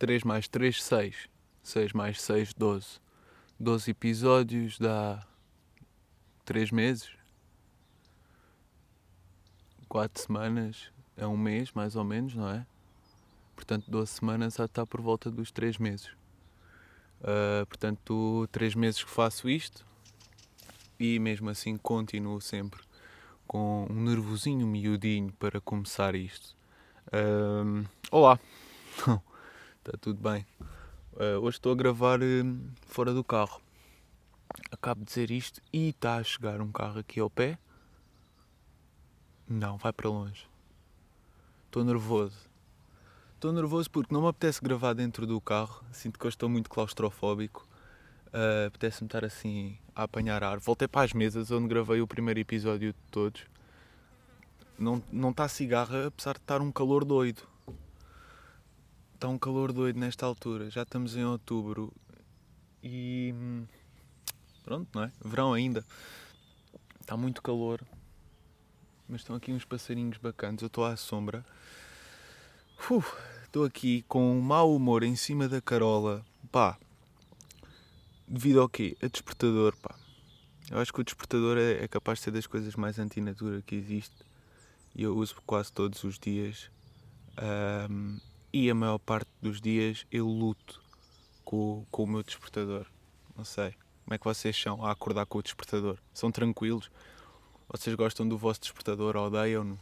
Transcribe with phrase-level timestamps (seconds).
[0.00, 1.28] 3 mais 3, 6.
[1.62, 2.98] 6 mais 6, 12.
[3.60, 5.22] 12 episódios dá
[6.46, 7.10] 3 meses.
[9.90, 12.66] 4 semanas é um mês, mais ou menos, não é?
[13.54, 16.06] Portanto, 12 semanas já está por volta dos 3 meses.
[17.20, 19.84] Uh, portanto, 3 meses que faço isto
[20.98, 22.80] e mesmo assim continuo sempre
[23.46, 26.56] com um nervosinho miudinho para começar isto.
[27.08, 28.40] Uh, olá,
[29.80, 30.46] está tudo bem.
[31.14, 33.60] Uh, hoje estou a gravar uh, fora do carro.
[34.70, 37.58] Acabo de dizer isto e está a chegar um carro aqui ao pé.
[39.48, 40.46] Não, vai para longe.
[41.66, 42.36] Estou nervoso.
[43.34, 45.82] Estou nervoso porque não me apetece gravar dentro do carro.
[45.92, 47.66] Sinto que eu estou muito claustrofóbico.
[48.26, 50.58] Uh, Apetece-me estar assim a apanhar ar.
[50.58, 53.46] Voltei para as mesas onde gravei o primeiro episódio de todos.
[54.78, 57.49] Não, não está cigarra, apesar de estar um calor doido.
[59.20, 60.70] Está um calor doido nesta altura.
[60.70, 61.92] Já estamos em outubro
[62.82, 63.34] e.
[63.36, 63.66] hum,
[64.64, 65.12] Pronto, não é?
[65.22, 65.84] Verão ainda.
[66.98, 67.82] Está muito calor.
[69.06, 70.62] Mas estão aqui uns passarinhos bacanas.
[70.62, 71.44] Eu estou à sombra.
[73.44, 76.24] Estou aqui com um mau humor em cima da carola.
[76.50, 76.78] Pá.
[78.26, 78.96] Devido ao quê?
[79.02, 79.94] A despertador, pá.
[80.70, 83.74] Eu acho que o despertador é, é capaz de ser das coisas mais antinatura que
[83.74, 84.16] existe.
[84.94, 86.70] E eu uso quase todos os dias.
[87.36, 88.18] Ahm,
[88.52, 90.82] e a maior parte dos dias eu luto
[91.44, 92.86] com, com o meu despertador.
[93.36, 93.74] Não sei.
[94.04, 95.98] Como é que vocês são a acordar com o despertador?
[96.12, 96.90] São tranquilos?
[97.68, 99.16] Vocês gostam do vosso despertador?
[99.16, 99.78] Odeiam-no?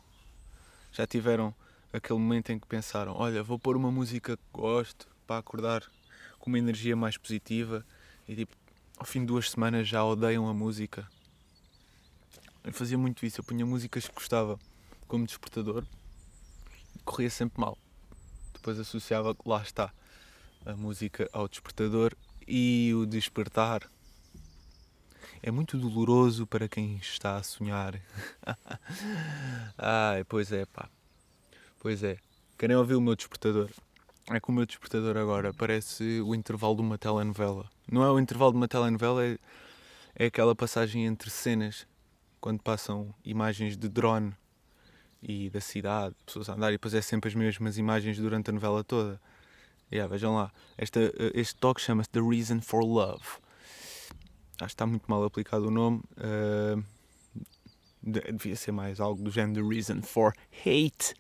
[0.93, 1.55] Já tiveram
[1.93, 5.83] aquele momento em que pensaram: olha, vou pôr uma música que gosto para acordar
[6.39, 7.85] com uma energia mais positiva
[8.29, 8.55] e tipo,
[8.99, 11.09] ao fim de duas semanas já odeiam a música.
[12.63, 14.59] Eu fazia muito isso, eu punha músicas que gostava
[15.07, 15.85] como despertador
[16.95, 17.79] e corria sempre mal.
[18.59, 19.93] Depois associava, lá está,
[20.67, 22.13] a música ao despertador
[22.47, 23.89] e o despertar
[25.43, 28.01] é muito doloroso para quem está a sonhar.
[29.79, 30.91] Ai, pois é, pá.
[31.79, 32.19] Pois é.
[32.59, 33.71] Querem ouvir o meu despertador?
[34.29, 37.71] É que o meu despertador agora parece o intervalo de uma telenovela.
[37.91, 39.39] Não é o intervalo de uma telenovela, é,
[40.17, 41.87] é aquela passagem entre cenas,
[42.41, 44.35] quando passam imagens de drone
[45.23, 48.53] e da cidade, pessoas a andar, e depois é sempre as mesmas imagens durante a
[48.53, 49.21] novela toda.
[49.91, 53.25] Yeah, vejam lá, Esta, eh, este toque chama-se The Reason for Love.
[53.25, 56.03] Acho que está muito mal aplicado o nome.
[58.03, 60.33] de- devia ser mais algo do género The Reason for
[60.65, 61.15] Hate.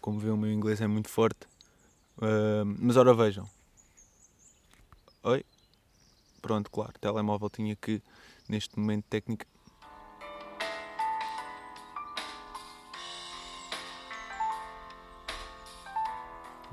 [0.00, 1.46] Como vê, o meu inglês é muito forte.
[2.18, 3.48] Uh, mas ora vejam.
[5.22, 5.44] Oi?
[6.42, 6.92] Pronto, claro.
[6.94, 8.02] O telemóvel tinha que,
[8.48, 9.44] neste momento técnico.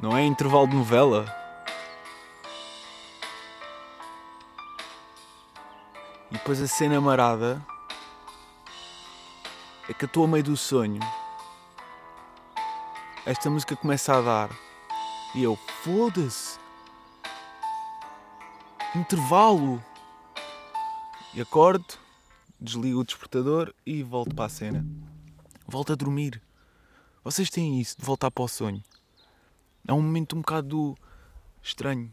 [0.01, 1.25] Não é intervalo de novela?
[6.31, 7.63] E depois a cena marada
[9.88, 11.00] é que eu estou a meio do sonho.
[13.28, 14.50] Esta música começa a dar.
[15.35, 16.57] E eu, foda-se.
[18.95, 19.84] Intervalo.
[21.35, 21.85] E acordo,
[22.59, 24.84] desligo o despertador e volto para a cena.
[25.67, 26.41] Volto a dormir.
[27.23, 28.84] Vocês têm isso de voltar para o sonho.
[29.87, 30.97] É um momento um bocado
[31.61, 32.11] estranho.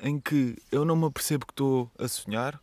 [0.00, 2.60] Em que eu não me apercebo que estou a sonhar.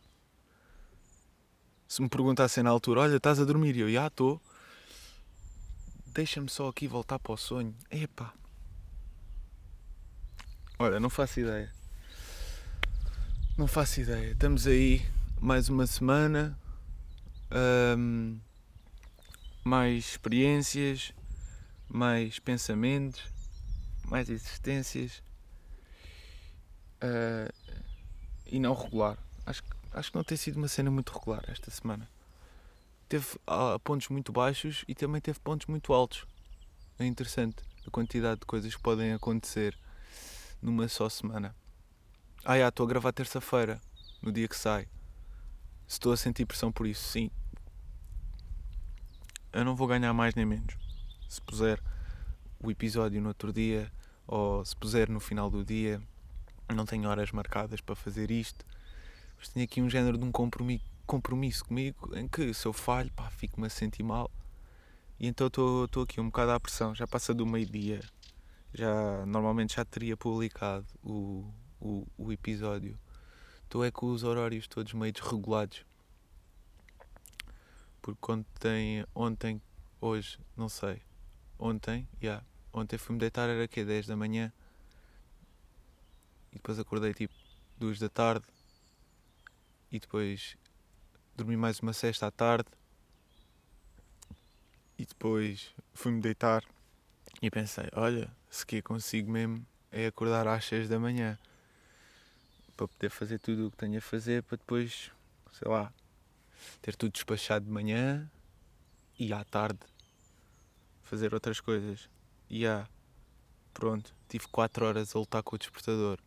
[1.88, 3.76] Se me perguntassem na altura, olha, estás a dormir?
[3.76, 4.40] E eu, já estou.
[6.06, 7.74] Deixa-me só aqui voltar para o sonho.
[7.90, 8.32] Epá.
[10.78, 11.72] Olha, não faço ideia.
[13.56, 14.32] Não faço ideia.
[14.32, 15.06] Estamos aí
[15.40, 16.58] mais uma semana.
[17.50, 18.38] ahm,
[19.64, 21.12] mais experiências.
[21.88, 23.31] Mais pensamentos.
[24.08, 25.22] Mais existências.
[27.00, 27.52] ah,
[28.46, 29.18] e não regular.
[29.46, 32.08] Acho, que- acho que não tem sido uma cena muito regular esta semana
[33.12, 36.24] teve ah, pontos muito baixos e também teve pontos muito altos.
[36.98, 39.78] É interessante a quantidade de coisas que podem acontecer
[40.62, 41.54] numa só semana.
[42.42, 43.78] Ah, já, estou a gravar terça-feira,
[44.22, 44.84] no dia que sai.
[45.86, 47.30] Se estou a sentir pressão por isso, sim.
[49.52, 50.74] Eu não vou ganhar mais nem menos.
[51.28, 51.82] Se puser
[52.62, 53.90] o episódio no outro dia,
[54.26, 56.00] ou se puser no final do dia,
[56.74, 58.64] não tenho horas marcadas para fazer isto.
[59.38, 63.28] Mas tenho aqui um género de um compromisso comigo em que se eu falho, pá,
[63.30, 64.30] fico-me a sentir mal.
[65.18, 66.94] E então estou aqui um bocado à pressão.
[66.94, 68.00] Já passa do meio-dia.
[68.74, 72.98] Já, normalmente já teria publicado o, o, o episódio.
[73.64, 75.84] Estou é com os horários todos meio desregulados.
[78.00, 79.62] Porque ontem, ontem,
[80.00, 81.02] hoje, não sei.
[81.58, 82.42] Ontem, já.
[82.72, 84.52] Ontem fui-me deitar, era que 10 da manhã.
[86.52, 87.34] e depois acordei tipo
[87.78, 88.44] duas da tarde
[89.90, 90.56] e depois
[91.34, 92.68] dormi mais uma sexta à tarde
[94.98, 96.62] e depois fui-me deitar
[97.40, 101.38] e pensei, olha, se que consigo mesmo é acordar às seis da manhã
[102.76, 105.10] para poder fazer tudo o que tenho a fazer para depois,
[105.52, 105.92] sei lá,
[106.80, 108.30] ter tudo despachado de manhã
[109.18, 109.80] e à tarde
[111.02, 112.08] fazer outras coisas.
[112.52, 112.86] E há,
[113.72, 116.18] pronto, tive 4 horas a lutar com o despertador,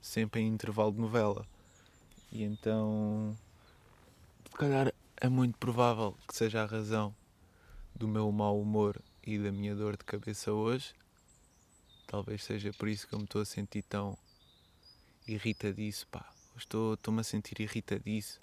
[0.00, 1.46] sempre em intervalo de novela.
[2.32, 3.36] E então,
[4.50, 7.14] se calhar é muito provável que seja a razão
[7.94, 10.94] do meu mau humor e da minha dor de cabeça hoje.
[12.06, 14.16] Talvez seja por isso que eu me estou a sentir tão
[15.26, 16.32] irritadiço, pá.
[16.56, 18.40] Estou, estou-me a sentir irritadiço.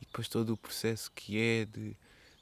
[0.00, 1.96] E depois todo o processo que é de,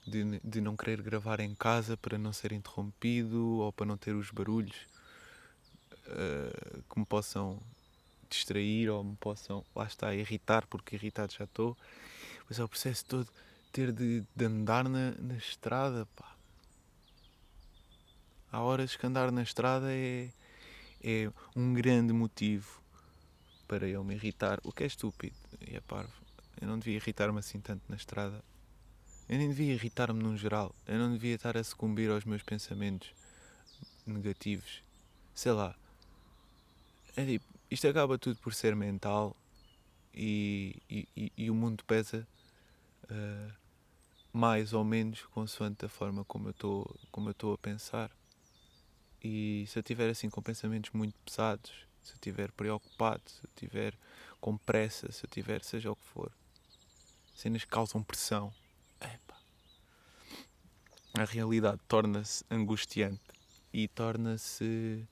[0.07, 4.15] de, de não querer gravar em casa para não ser interrompido ou para não ter
[4.15, 4.77] os barulhos
[6.07, 7.61] uh, que me possam
[8.29, 11.77] distrair ou me possam, lá está, irritar, porque irritado já estou.
[12.49, 13.29] Mas é o processo todo
[13.71, 16.37] ter de, de andar na, na estrada, pá.
[18.51, 20.29] Há horas que andar na estrada é,
[21.03, 22.83] é um grande motivo
[23.67, 25.35] para eu me irritar, o que é estúpido
[25.67, 26.13] e é parvo.
[26.61, 28.45] Eu não devia irritar-me assim tanto na estrada.
[29.33, 30.75] Eu nem devia irritar-me num geral.
[30.87, 33.15] Eu não devia estar a sucumbir aos meus pensamentos
[34.07, 34.83] negativos.
[35.35, 35.75] Sei lá.
[37.17, 39.35] É tipo, isto acaba tudo por ser mental
[40.13, 40.77] e,
[41.17, 42.29] e, e o mundo pesa
[43.05, 43.53] uh,
[44.35, 48.11] mais ou menos consoante a forma como eu estou a pensar.
[49.25, 53.49] E se eu tiver assim com pensamentos muito pesados, se eu estiver preocupado, se eu
[53.49, 53.95] estiver
[54.43, 56.31] com pressa, se eu tiver seja o que for,
[57.35, 58.53] cenas que causam pressão,
[59.05, 59.37] epa,
[61.19, 63.21] a realidade torna-se angustiante
[63.73, 65.07] e torna-se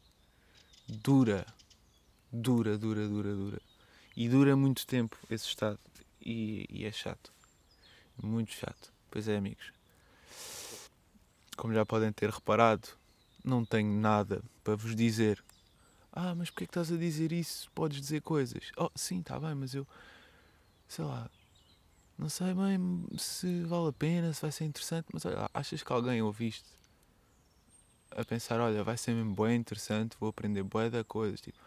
[0.88, 1.46] dura,
[2.32, 3.60] dura, dura, dura, dura.
[4.16, 5.78] E dura muito tempo esse estado.
[6.20, 7.32] E, e é chato.
[8.22, 8.92] Muito chato.
[9.10, 9.72] Pois é, amigos.
[11.56, 12.88] Como já podem ter reparado,
[13.44, 15.42] não tenho nada para vos dizer.
[16.12, 17.70] Ah, mas porquê que estás a dizer isso?
[17.72, 18.72] Podes dizer coisas.
[18.76, 19.86] Oh, sim, está bem, mas eu.
[20.88, 21.30] Sei lá.
[22.20, 25.90] Não sei bem se vale a pena, se vai ser interessante, mas olha, achas que
[25.90, 26.68] alguém ouviste
[28.10, 31.40] a pensar: olha, vai ser mesmo bem interessante, vou aprender bué da coisas.
[31.40, 31.58] Tipo,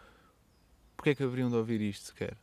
[0.96, 2.36] porquê é que haveriam de ouvir isto sequer?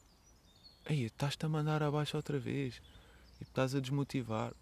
[0.86, 2.76] Ei, estás-te a mandar abaixo outra vez.
[2.76, 4.54] E tipo, estás a desmotivar.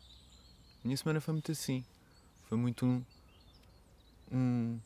[0.83, 1.83] Minha semana foi muito assim.
[2.43, 3.03] Foi muito um,
[4.31, 4.79] um,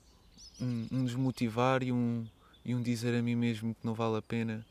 [0.62, 2.25] um, um desmotivar e um,
[2.63, 4.65] e um dizer a mim mesmo que não vale a pena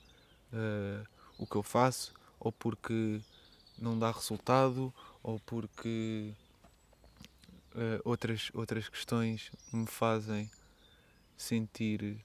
[0.50, 1.06] uh,
[1.36, 3.20] o que eu faço, ou porque
[3.82, 4.92] não dá resultado,
[5.22, 6.32] ou porque
[7.74, 10.50] uh, outras, outras questões me fazem
[11.36, 12.24] sentir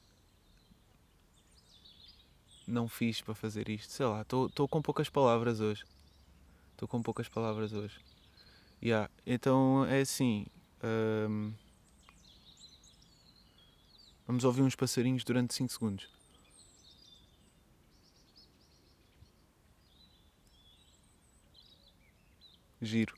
[2.68, 3.92] não fiz para fazer isto.
[3.92, 5.86] Sei lá, estou com poucas palavras hoje.
[6.74, 8.00] Estou com poucas palavras hoje.
[8.84, 9.10] Yeah.
[9.26, 10.46] Então é assim.
[10.84, 11.54] Um,
[14.28, 16.10] Vamos ouvir uns passarinhos durante 5 segundos.
[22.82, 23.16] Giro.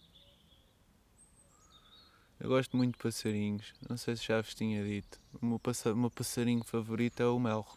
[2.39, 3.73] Eu gosto muito de passarinhos.
[3.89, 5.19] Não sei se já vos tinha dito.
[5.41, 7.67] O meu, o meu passarinho favorito é o melro.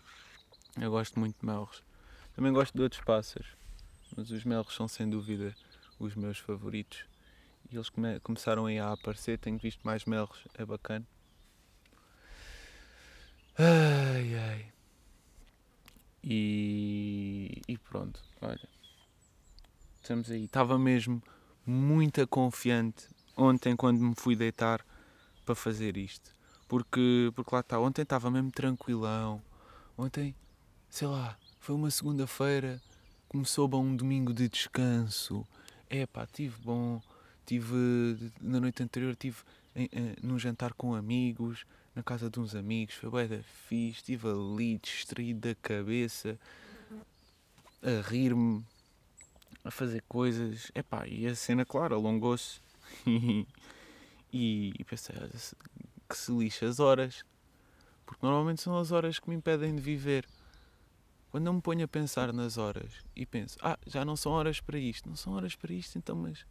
[0.80, 1.82] Eu gosto muito de melros.
[2.36, 3.48] Também gosto de outros pássaros.
[4.16, 5.54] Mas os melros são sem dúvida
[5.98, 7.04] os meus favoritos.
[7.70, 9.38] E eles come começaram aí a aparecer.
[9.38, 10.46] Tenho visto mais melros.
[10.54, 11.04] É bacana.
[13.58, 14.72] Ai ai.
[16.22, 18.68] E, e pronto, olha.
[20.00, 20.44] Estamos aí.
[20.44, 21.20] Estava mesmo
[21.66, 24.84] muito confiante ontem quando me fui deitar
[25.44, 26.34] para fazer isto.
[26.68, 29.42] Porque, porque lá está, ontem estava mesmo tranquilão.
[29.96, 30.34] Ontem,
[30.88, 32.80] sei lá, foi uma segunda-feira,
[33.28, 35.46] começou bom um domingo de descanso.
[35.90, 37.00] É pá, tive bom.
[37.44, 39.38] Tive, na noite anterior, tive
[39.74, 43.98] em, em, num jantar com amigos na casa de uns amigos, foi bué da fixe,
[43.98, 46.38] estive ali distraído da cabeça,
[47.82, 48.64] a rir-me,
[49.64, 52.60] a fazer coisas, epá, e a cena, claro, alongou-se,
[53.06, 53.46] e,
[54.78, 55.14] e pensei,
[56.08, 57.24] que se lixa as horas,
[58.04, 60.26] porque normalmente são as horas que me impedem de viver.
[61.30, 64.60] Quando eu me ponho a pensar nas horas e penso, ah, já não são horas
[64.60, 66.44] para isto, não são horas para isto, então, mas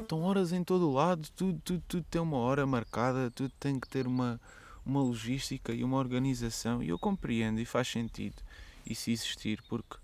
[0.00, 3.78] Estão horas em todo o lado, tudo, tudo, tudo tem uma hora marcada, tudo tem
[3.78, 4.40] que ter uma,
[4.86, 6.82] uma logística e uma organização.
[6.82, 8.40] E eu compreendo e faz sentido
[8.86, 9.96] isso existir, porque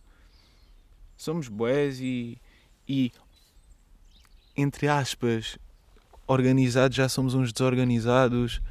[1.20, 2.40] somos boés e,
[2.88, 3.12] e
[4.56, 5.58] entre aspas,
[6.26, 8.62] organizados já somos uns desorganizados.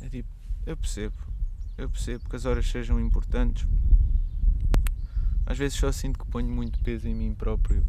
[0.00, 0.28] É tipo,
[0.64, 1.14] eu percebo,
[1.76, 3.66] eu percebo que as horas sejam importantes,
[5.44, 7.84] às vezes só sinto que ponho muito peso em mim próprio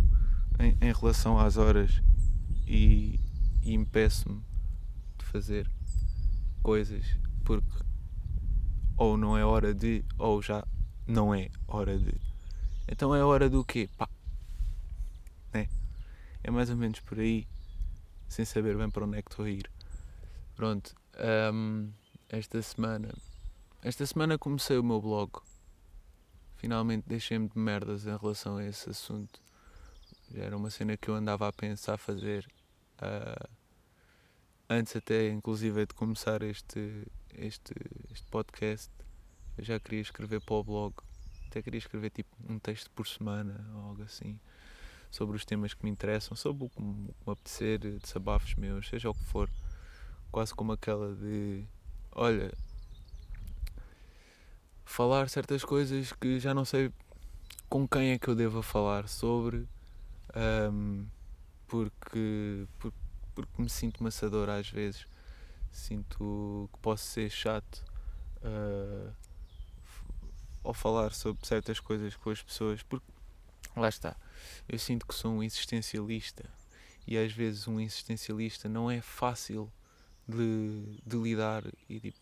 [0.59, 2.01] em, em relação às horas
[2.67, 3.17] e,
[3.63, 4.41] e impeço-me
[5.17, 5.69] de fazer
[6.61, 7.05] coisas
[7.45, 7.85] porque
[8.97, 10.65] ou não é hora de ou já
[11.07, 12.34] não é hora de.
[12.87, 13.89] Então é hora do quê?
[13.97, 14.07] Pá.
[15.53, 15.67] Né?
[16.43, 17.47] É mais ou menos por aí,
[18.27, 19.69] sem saber bem para onde é que estou a ir.
[20.55, 20.95] Pronto,
[21.53, 21.91] um,
[22.29, 23.13] esta semana.
[23.81, 25.31] Esta semana comecei o meu blog.
[26.57, 29.41] Finalmente deixei-me de merdas em relação a esse assunto.
[30.31, 32.47] Já era uma cena que eu andava a pensar fazer.
[33.01, 33.49] Uh,
[34.69, 37.73] antes até inclusive de começar este, este,
[38.11, 38.91] este podcast.
[39.57, 40.95] Eu já queria escrever para o blog.
[41.55, 44.37] Até queria escrever tipo um texto por semana ou algo assim.
[45.09, 49.13] Sobre os temas que me interessam, sobre o que me apetecer, desabafos meus, seja o
[49.13, 49.49] que for.
[50.33, 51.63] Quase como aquela de
[52.11, 52.51] olha,
[54.83, 56.91] falar certas coisas que já não sei
[57.69, 59.65] com quem é que eu devo falar sobre
[60.73, 61.07] um,
[61.67, 62.97] porque, porque,
[63.33, 65.07] porque me sinto maçador às vezes
[65.71, 67.85] sinto que posso ser chato
[68.43, 69.24] uh,
[70.65, 73.05] ao falar sobre certas coisas com as pessoas, porque
[73.75, 74.15] lá está,
[74.67, 76.49] eu sinto que sou um existencialista
[77.07, 79.71] e às vezes um existencialista não é fácil
[80.27, 82.17] de, de lidar e tipo,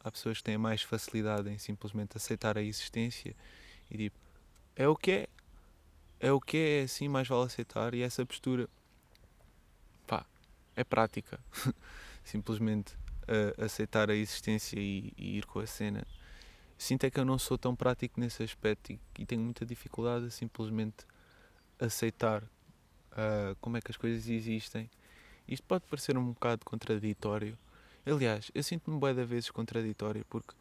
[0.00, 3.34] há pessoas que têm mais facilidade em simplesmente aceitar a existência
[3.90, 4.18] e tipo,
[4.76, 5.28] é o que é,
[6.20, 8.68] é o que é, assim mais vale aceitar e essa postura
[10.76, 11.38] é prática.
[12.24, 16.06] Simplesmente uh, aceitar a existência e, e ir com a cena
[16.84, 20.26] sinto é que eu não sou tão prático nesse aspecto e, e tenho muita dificuldade
[20.26, 21.06] a simplesmente
[21.80, 24.90] aceitar uh, como é que as coisas existem.
[25.48, 27.56] Isto pode parecer um bocado contraditório.
[28.04, 30.54] Aliás, eu sinto-me bué de vezes contraditório porque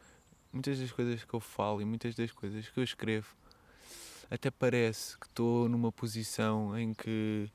[0.51, 3.36] muitas das coisas que eu falo e muitas das coisas que eu escrevo
[4.32, 7.51] até parece que estou numa posição em que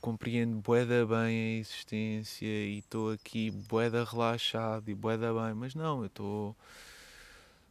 [0.00, 6.00] compreendo boeda bem a existência e estou aqui boeda relaxado e boeda bem, mas não,
[6.00, 6.56] eu estou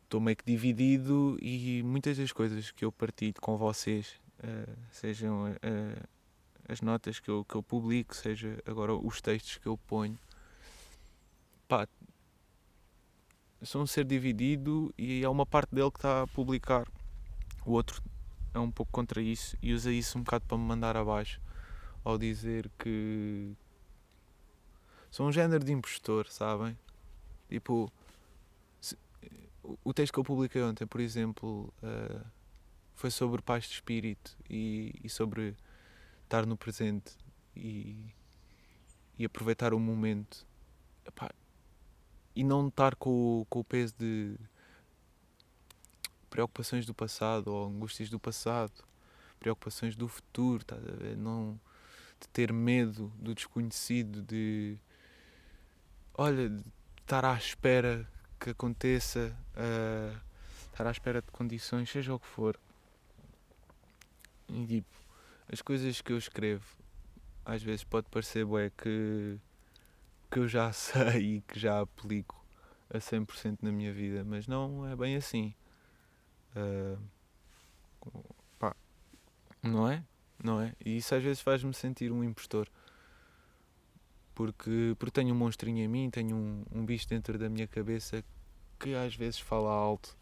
[0.10, 5.51] estou meio que dividido e muitas das coisas que eu partilho com vocês, uh, sejam
[5.51, 6.08] uh,
[6.68, 10.18] as notas que eu, que eu publico, seja agora os textos que eu ponho,
[11.68, 11.88] pá,
[13.62, 16.88] são um ser dividido e há uma parte dele que está a publicar,
[17.63, 18.01] o outro
[18.56, 21.39] é um pouco contra isso e usa isso um bocado para me mandar abaixo
[22.04, 23.54] ao dizer que
[25.12, 26.75] sou um género de impostor, sabem?
[27.48, 27.92] Tipo,
[29.84, 32.26] o texto que eu publiquei ontem, por exemplo, uh,
[32.96, 35.56] foi sobre paz de espírito e, e sobre
[36.24, 37.18] estar no presente
[37.56, 38.14] e,
[39.18, 40.46] e aproveitar o momento.
[41.06, 41.30] Epá,
[42.36, 44.38] e não estar com, com o peso de
[46.30, 48.84] preocupações do passado ou angústias do passado,
[49.40, 50.76] preocupações do futuro, tá
[51.18, 51.60] não
[52.20, 54.78] de ter medo do desconhecido, de
[56.14, 56.64] olha, de
[57.02, 58.08] estar à espera
[58.39, 60.17] que aconteça, uh,
[60.72, 62.58] estar à espera de condições, seja o que for.
[64.48, 64.96] E tipo,
[65.51, 66.65] as coisas que eu escrevo,
[67.46, 69.38] às vezes pode parecer bué que,
[70.31, 72.43] que eu já sei e que já aplico
[72.89, 75.53] a 100% na minha vida, mas não é bem assim.
[76.55, 76.98] Uh,
[78.58, 78.75] pá,
[79.62, 80.03] não é?
[80.41, 80.74] Não é?
[80.84, 82.69] E isso às vezes faz-me sentir um impostor
[84.39, 88.24] porque, porque tenho um monstrinho em mim, tenho um, um bicho dentro da minha cabeça
[88.79, 90.15] que às vezes fala alto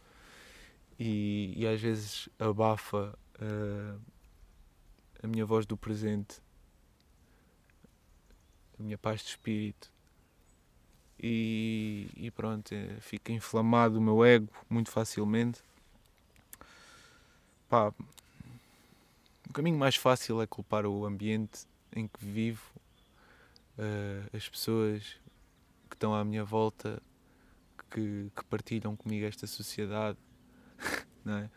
[0.99, 4.01] e, e às vezes abafa uh,
[5.21, 6.41] a minha voz do presente,
[8.79, 9.91] a minha paz de espírito.
[11.21, 15.61] E, e pronto, é, fica inflamado o meu ego muito facilmente.
[17.69, 17.93] Pá,
[19.47, 22.76] o caminho mais fácil é culpar o ambiente em que vivo
[23.77, 25.03] uh, as pessoas
[25.89, 27.01] que estão à minha volta,
[27.89, 30.17] que, que partilham comigo esta sociedade,
[31.23, 31.49] não é?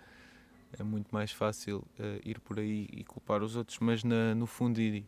[0.78, 4.46] É muito mais fácil uh, ir por aí e culpar os outros, mas na, no
[4.46, 5.04] fundo e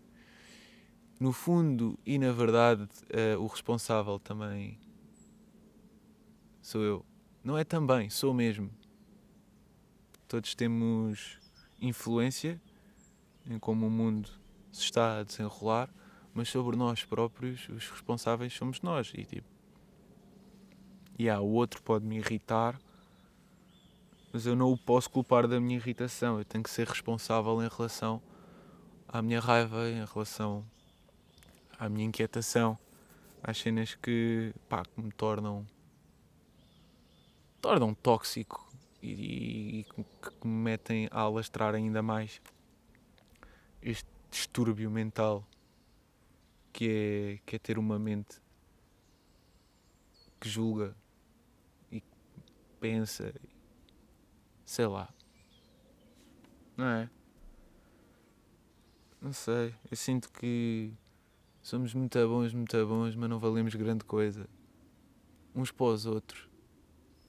[1.20, 4.76] no fundo e na verdade uh, o responsável também
[6.60, 7.06] sou eu.
[7.44, 8.70] Não é também, sou mesmo.
[10.26, 11.38] Todos temos
[11.80, 12.60] influência
[13.48, 14.30] em como o mundo
[14.72, 15.88] se está a desenrolar
[16.34, 19.12] mas sobre nós próprios, os responsáveis somos nós.
[19.14, 19.48] E tipo,
[21.18, 22.78] e yeah, o outro pode me irritar,
[24.32, 26.38] mas eu não o posso culpar da minha irritação.
[26.38, 28.22] Eu tenho que ser responsável em relação
[29.06, 30.64] à minha raiva, em relação
[31.78, 32.78] à minha inquietação,
[33.42, 35.66] às cenas que, pá, que me tornam
[37.60, 38.68] tornam tóxico
[39.00, 42.40] e, e que me metem a alastrar ainda mais
[43.80, 45.46] este distúrbio mental
[46.72, 48.40] que é, que é ter uma mente
[50.40, 50.96] que julga
[51.90, 52.02] e
[52.80, 53.32] pensa,
[54.64, 55.12] sei lá,
[56.76, 57.10] não é?
[59.20, 60.92] Não sei, eu sinto que
[61.62, 64.48] somos muito bons, muito bons, mas não valemos grande coisa
[65.54, 66.48] uns para os outros.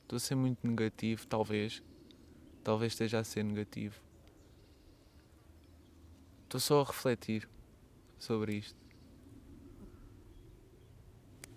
[0.02, 1.84] Estou a ser muito negativo, talvez.
[2.64, 4.02] Talvez esteja a ser negativo.
[6.44, 7.48] Estou só a refletir
[8.18, 8.83] sobre isto.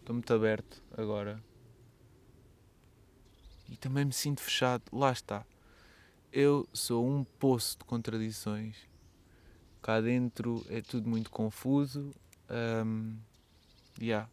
[0.06, 1.42] Estou muito aberto agora.
[3.68, 4.84] E também me sinto fechado.
[4.92, 5.44] Lá está.
[6.32, 8.76] Eu sou um poço de contradições.
[9.82, 12.14] Cá dentro é tudo muito confuso.
[12.48, 13.16] Um,
[14.00, 14.30] yeah.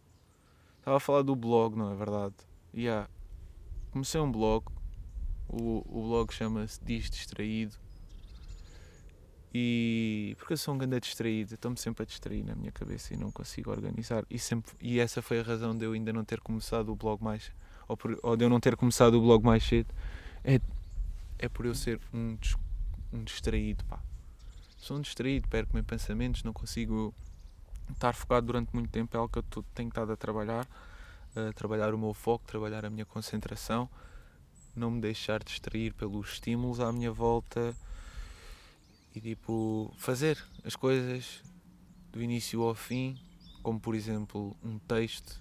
[0.77, 2.35] Estava a falar do blog, não é verdade?
[2.71, 3.09] Yeah.
[3.89, 4.67] Comecei um blog.
[5.49, 7.75] O, o blog chama-se Diz Distraído.
[9.53, 13.17] E porque eu sou um grande distraído, estou-me sempre a distrair na minha cabeça e
[13.17, 14.25] não consigo organizar.
[14.29, 17.23] E, sempre, e essa foi a razão de eu ainda não ter começado o blog
[17.23, 17.51] mais.
[17.87, 19.93] Ou, por, ou de eu não ter começado o blog mais cedo.
[20.43, 20.59] É,
[21.37, 22.35] é por eu ser um,
[23.11, 23.99] um distraído, pá.
[24.77, 27.13] Sou um distraído, perco-me em pensamentos, não consigo
[27.91, 30.67] estar focado durante muito tempo é algo que eu tenho estado a trabalhar,
[31.35, 33.89] a trabalhar o meu foco, trabalhar a minha concentração,
[34.75, 37.75] não me deixar distrair pelos estímulos à minha volta
[39.15, 41.41] e tipo fazer as coisas
[42.11, 43.17] do início ao fim,
[43.61, 45.39] como por exemplo um texto,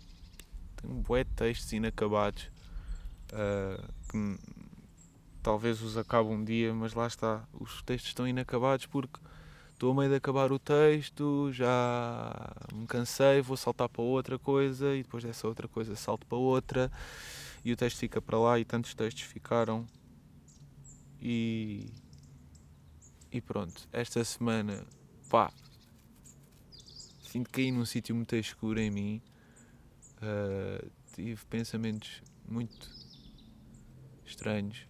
[0.77, 2.51] tenho um bué de textos inacabados
[3.33, 4.39] uh, que
[5.43, 9.21] talvez os acabe um dia, mas lá está, os textos estão inacabados porque
[9.73, 12.33] estou a meio de acabar o texto, já
[12.73, 16.93] me cansei, vou saltar para outra coisa e depois dessa outra coisa salto para outra.
[17.65, 19.85] E o texto fica para lá e tantos textos ficaram.
[21.21, 21.93] E
[23.33, 24.87] e pronto, esta semana
[25.31, 25.53] pá
[27.23, 29.23] sinto que caí num sítio muito escuro em mim
[30.19, 32.91] uh, tive pensamentos muito
[34.25, 34.87] estranhos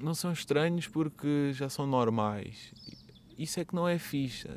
[0.00, 2.72] não são estranhos porque já são normais.
[3.36, 4.48] Isso é que não é fixe.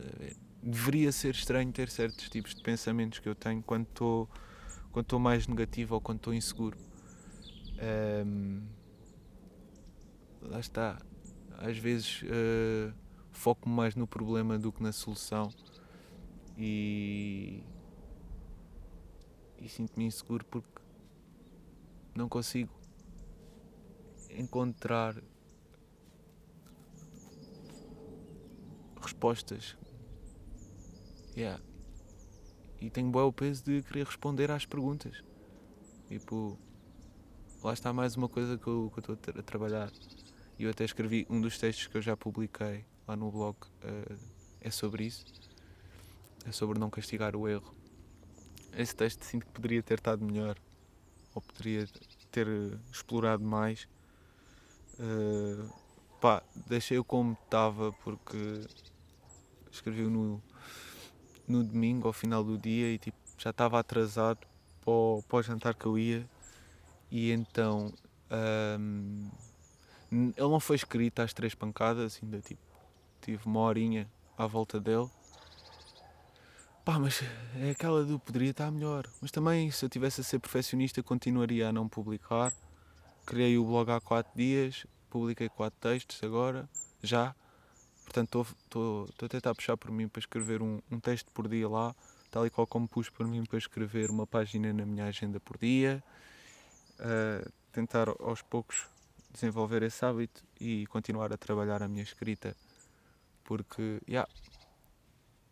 [0.62, 4.30] Deveria ser estranho ter certos tipos de pensamentos que eu tenho quando estou
[4.92, 6.78] quando estou mais negativo ou quando estou inseguro.
[8.26, 8.62] Um,
[10.42, 11.02] lá está.
[11.64, 12.92] Às vezes uh,
[13.32, 15.54] foco-me mais no problema do que na solução
[16.58, 17.64] e,
[19.60, 20.82] e sinto-me inseguro porque
[22.16, 22.74] não consigo
[24.32, 25.16] encontrar
[29.00, 29.78] respostas.
[31.38, 31.62] Yeah.
[32.80, 35.24] E tenho bem o peso de querer responder às perguntas.
[36.08, 36.58] Tipo,
[37.64, 39.92] lá está mais uma coisa que eu, estou a trabalhar.
[40.62, 43.58] E eu até escrevi um dos textos que eu já publiquei lá no blog.
[43.84, 44.16] Uh,
[44.62, 45.26] é sobre isso.
[46.46, 47.74] É sobre não castigar o erro.
[48.78, 50.56] Esse texto sinto que poderia ter estado melhor.
[51.34, 51.88] Ou poderia
[52.30, 52.48] ter
[52.92, 53.88] explorado mais
[55.00, 55.68] Uh,
[56.20, 58.68] pá, deixei-o como estava porque
[59.72, 60.40] escrevi no,
[61.48, 64.46] no domingo, ao final do dia, e tipo, já estava atrasado
[64.80, 66.30] para o, para o jantar que eu ia.
[67.10, 67.92] E então
[68.80, 69.28] um,
[70.12, 72.62] ele não foi escrito às três pancadas, ainda tipo,
[73.22, 75.10] tive uma horinha à volta dele.
[76.84, 77.22] Pá, mas
[77.56, 79.08] é aquela do poderia estar melhor.
[79.22, 82.52] Mas também, se eu tivesse a ser perfeccionista, continuaria a não publicar
[83.26, 86.70] criei o blog há 4 dias, publiquei 4 textos agora,
[87.02, 87.36] já.
[88.04, 91.96] Portanto, estou a tentar puxar por mim para escrever um, um, texto por dia lá,
[92.30, 95.58] tal e qual como pus por mim para escrever uma página na minha agenda por
[95.58, 96.04] dia.
[97.00, 98.86] Uh, tentar aos poucos
[99.32, 102.56] desenvolver esse hábito e continuar a trabalhar a minha escrita.
[103.44, 104.30] Porque, yeah,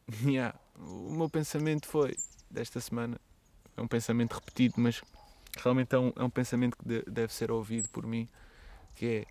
[0.23, 2.15] yeah, o meu pensamento foi,
[2.49, 3.19] desta semana,
[3.75, 5.01] é um pensamento repetido, mas
[5.57, 8.27] realmente é um, é um pensamento que de, deve ser ouvido por mim,
[8.95, 9.25] que é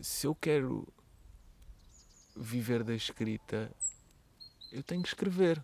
[0.00, 0.86] se eu quero
[2.36, 3.70] viver da escrita,
[4.72, 5.62] eu tenho que escrever.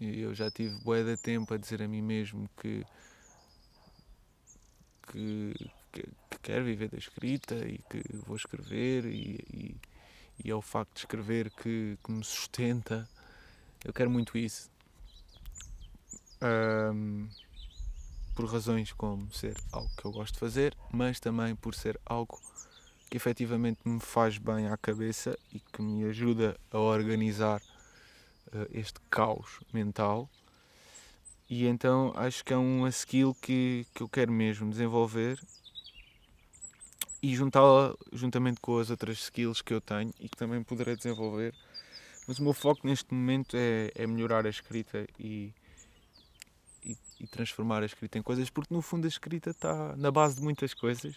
[0.00, 2.84] E eu já tive bué de tempo a dizer a mim mesmo que,
[5.08, 5.54] que,
[5.92, 9.76] que, que quero viver da escrita e que vou escrever e, e,
[10.44, 13.08] e é o facto de escrever que, que me sustenta.
[13.84, 14.70] Eu quero muito isso
[16.42, 17.28] um,
[18.34, 22.40] por razões como ser algo que eu gosto de fazer, mas também por ser algo
[23.10, 27.60] que efetivamente me faz bem à cabeça e que me ajuda a organizar
[28.48, 30.28] uh, este caos mental.
[31.54, 35.38] E então acho que é uma skill que, que eu quero mesmo desenvolver
[37.22, 41.54] e juntá-la juntamente com as outras skills que eu tenho e que também poderei desenvolver.
[42.26, 45.52] Mas o meu foco neste momento é, é melhorar a escrita e,
[46.82, 50.36] e, e, transformar a escrita em coisas, porque no fundo a escrita está na base
[50.36, 51.14] de muitas coisas,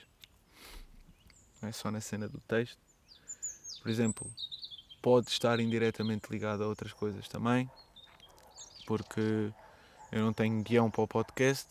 [1.62, 2.82] não é só na cena do texto.
[3.82, 4.30] Por exemplo,
[5.02, 7.72] pode estar indiretamente ligado a outras coisas também,
[8.86, 9.54] porque
[10.16, 11.68] eu não tenho guião para o podcast.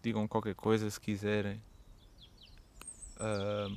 [0.02, 1.62] digam qualquer coisa se quiserem.
[3.20, 3.76] Um,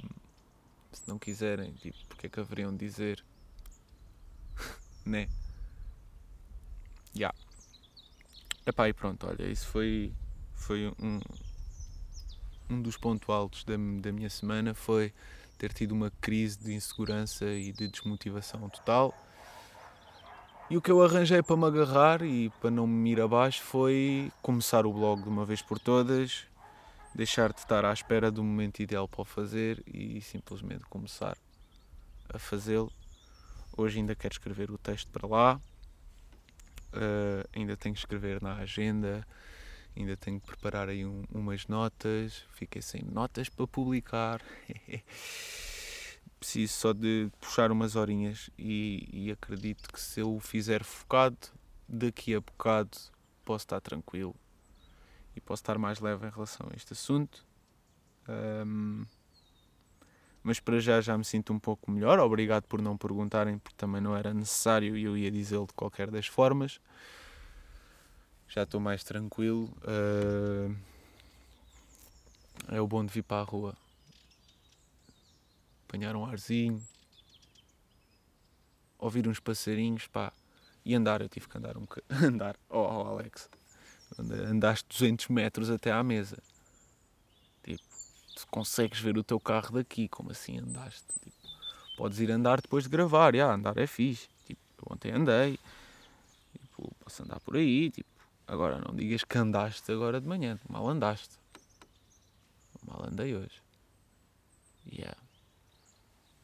[0.92, 3.22] se não quiserem, tipo, porque é que haveriam de dizer?
[5.04, 5.28] né?
[7.14, 7.36] Yeah.
[8.64, 10.12] Epá, e pronto, olha, isso foi,
[10.62, 11.20] foi um,
[12.70, 15.12] um dos pontos altos da, da minha semana foi
[15.58, 19.14] ter tido uma crise de insegurança e de desmotivação total.
[20.70, 24.32] E o que eu arranjei para me agarrar e para não me ir abaixo foi
[24.40, 26.46] começar o blog de uma vez por todas,
[27.14, 31.36] deixar de estar à espera do momento ideal para o fazer e simplesmente começar
[32.32, 32.90] a fazê-lo.
[33.76, 35.60] Hoje ainda quero escrever o texto para lá,
[36.94, 39.26] uh, ainda tenho que escrever na agenda,
[39.96, 44.40] ainda tenho que preparar aí um, umas notas, fiquei sem notas para publicar.
[46.38, 51.38] Preciso só de puxar umas horinhas e, e acredito que se eu o fizer focado,
[51.88, 52.98] daqui a bocado
[53.44, 54.34] posso estar tranquilo
[55.36, 57.46] e posso estar mais leve em relação a este assunto.
[58.28, 59.04] Um,
[60.42, 62.18] mas para já já me sinto um pouco melhor.
[62.18, 66.10] Obrigado por não perguntarem, porque também não era necessário e eu ia dizê-lo de qualquer
[66.10, 66.80] das formas.
[68.52, 69.64] Já estou mais tranquilo.
[69.82, 70.76] Uh,
[72.68, 73.74] é o bom de vir para a rua.
[75.88, 76.82] Apanhar um arzinho,
[78.98, 80.32] ouvir uns passarinhos, pá,
[80.84, 81.20] e andar.
[81.20, 82.28] Eu tive que andar um bocadinho.
[82.34, 83.48] andar, oh, oh Alex,
[84.18, 86.36] andaste 200 metros até à mesa
[88.34, 91.04] tu consegues ver o teu carro daqui, como assim andaste?
[91.22, 91.36] Tipo,
[91.96, 94.28] podes ir andar depois de gravar, já, andar é fixe.
[94.46, 94.60] Tipo,
[94.92, 95.58] ontem andei,
[96.60, 98.08] tipo, posso andar por aí, tipo,
[98.46, 101.38] agora não digas que andaste agora de manhã, mal andaste.
[102.84, 103.62] Mal andei hoje.
[104.86, 105.16] Yeah.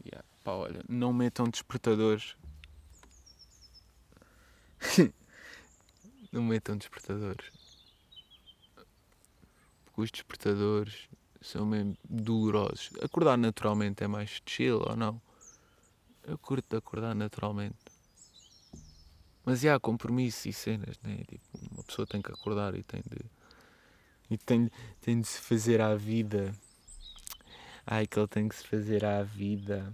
[0.04, 0.24] Yeah.
[0.44, 2.36] Pá, olha, não metam despertadores.
[6.32, 7.50] não metam despertadores.
[9.84, 11.08] Porque os despertadores
[11.40, 12.90] são mesmo dolorosos.
[13.02, 15.20] Acordar naturalmente é mais chill ou não?
[16.22, 17.87] Eu curto acordar naturalmente.
[19.48, 21.24] Mas há compromisso e cenas, né?
[21.28, 23.24] Tipo, uma pessoa tem que acordar e tem de.
[24.30, 26.54] E tem, tem de se fazer à vida.
[27.86, 29.90] Ai, que ele tem que se fazer à vida.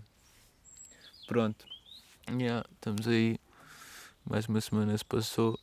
[1.29, 1.65] Pronto.
[2.29, 3.39] Yeah, estamos aí.
[4.29, 5.59] Mais uma semana se passou.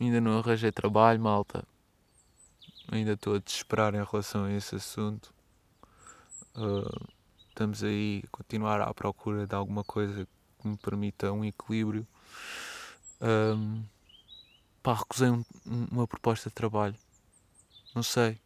[0.00, 1.64] Ainda não arranjei trabalho, malta
[2.90, 5.32] ainda estou a desesperar em relação a esse assunto.
[6.56, 7.08] Uh,
[7.48, 10.26] estamos aí a continuar à procura de alguma coisa
[10.60, 12.06] que me permita um equilíbrio.
[13.20, 13.84] Um,
[14.82, 16.96] pá, recusei um, uma proposta de trabalho.
[17.94, 18.40] Não sei.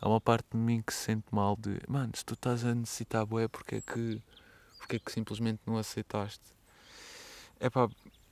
[0.00, 2.74] Há uma parte de mim que se sente mal de mano, se tu estás a
[2.74, 4.22] necessitar boé, porque é que
[4.78, 6.44] porque é que simplesmente não aceitaste?
[7.58, 7.88] É pá,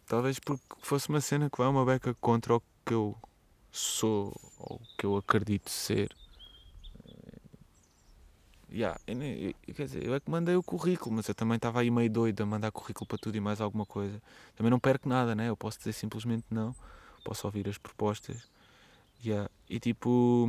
[0.06, 3.16] talvez porque fosse uma cena que vai uma beca contra o que eu
[3.72, 6.14] sou ou que eu acredito ser.
[8.74, 9.22] Yeah, eu,
[9.68, 12.10] eu, quer dizer, eu é que mandei o currículo, mas eu também estava aí meio
[12.10, 14.20] doido a mandar currículo para tudo e mais alguma coisa.
[14.56, 15.48] Também não perco nada, né?
[15.48, 16.74] Eu posso dizer simplesmente não,
[17.24, 18.48] posso ouvir as propostas.
[19.24, 19.48] Yeah.
[19.70, 20.48] E tipo,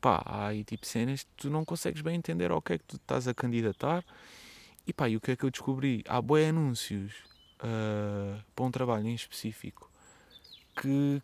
[0.00, 2.84] pá, há aí tipo cenas que tu não consegues bem entender ao que é que
[2.84, 4.04] tu estás a candidatar.
[4.86, 6.04] E pá, e o que é que eu descobri?
[6.08, 7.12] Há boi anúncios
[7.64, 9.90] uh, para um trabalho em específico
[10.80, 11.20] que,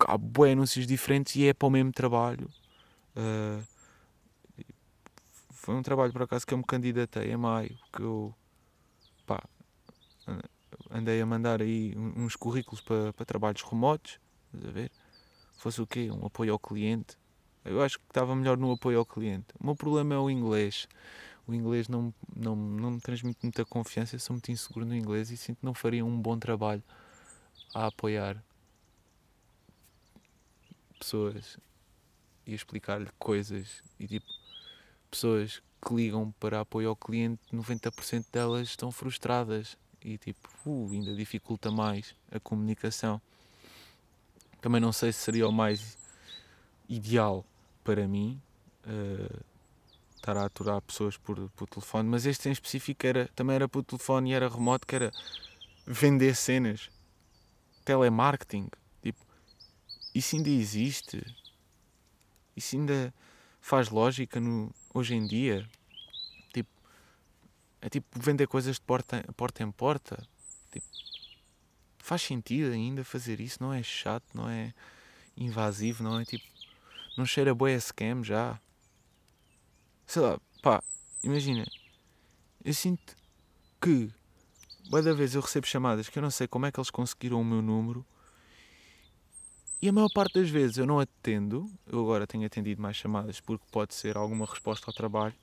[0.00, 2.50] há bué anúncios diferentes e é para o mesmo trabalho.
[3.16, 3.62] Uh,
[5.64, 8.34] foi um trabalho por acaso que eu me candidatei em maio, que eu
[9.24, 9.42] pá,
[10.90, 14.20] andei a mandar aí uns currículos para, para trabalhos remotos,
[14.52, 14.92] a ver?
[15.56, 16.10] Fosse o quê?
[16.10, 17.16] Um apoio ao cliente.
[17.64, 19.46] Eu acho que estava melhor no apoio ao cliente.
[19.58, 20.86] O meu problema é o inglês.
[21.46, 24.18] O inglês não, não, não me transmite muita confiança.
[24.18, 26.82] Sou muito inseguro no inglês e sinto que não faria um bom trabalho
[27.74, 28.44] a apoiar
[30.98, 31.58] pessoas
[32.46, 33.82] e a explicar-lhe coisas.
[33.98, 34.26] E tipo,
[35.14, 41.14] pessoas que ligam para apoio ao cliente, 90% delas estão frustradas e tipo, uh, ainda
[41.14, 43.20] dificulta mais a comunicação.
[44.60, 45.96] Também não sei se seria o mais
[46.88, 47.44] ideal
[47.84, 48.40] para mim
[48.86, 49.44] uh,
[50.16, 53.84] estar a aturar pessoas por, por telefone, mas este em específico era, também era por
[53.84, 55.12] telefone e era remoto, que era
[55.86, 56.90] vender cenas,
[57.84, 58.68] telemarketing.
[59.00, 59.24] Tipo,
[60.12, 61.24] isso ainda existe?
[62.56, 63.14] Isso ainda
[63.60, 65.68] faz lógica no, hoje em dia?
[66.52, 66.70] Tipo,
[67.82, 70.26] é tipo vender coisas de porta, porta em porta.
[70.70, 70.86] Tipo,
[71.98, 73.62] faz sentido ainda fazer isso?
[73.62, 74.24] Não é chato?
[74.32, 74.72] Não é
[75.36, 76.04] invasivo?
[76.04, 76.44] Não é tipo
[77.16, 78.58] não cheira boa scam já?
[80.06, 80.82] Sei lá, pá,
[81.22, 81.64] imagina.
[82.64, 83.16] Eu sinto
[83.80, 84.10] que,
[84.88, 87.40] boa da vez eu recebo chamadas que eu não sei como é que eles conseguiram
[87.40, 88.04] o meu número
[89.84, 91.70] e a maior parte das vezes eu não atendo.
[91.86, 95.34] Eu agora tenho atendido mais chamadas porque pode ser alguma resposta ao trabalho.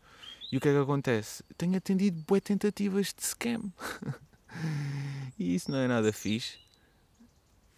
[0.52, 1.44] E o que é que acontece?
[1.56, 3.72] Tenho atendido boas tentativas de scam.
[5.38, 6.58] e isso não é nada fixe.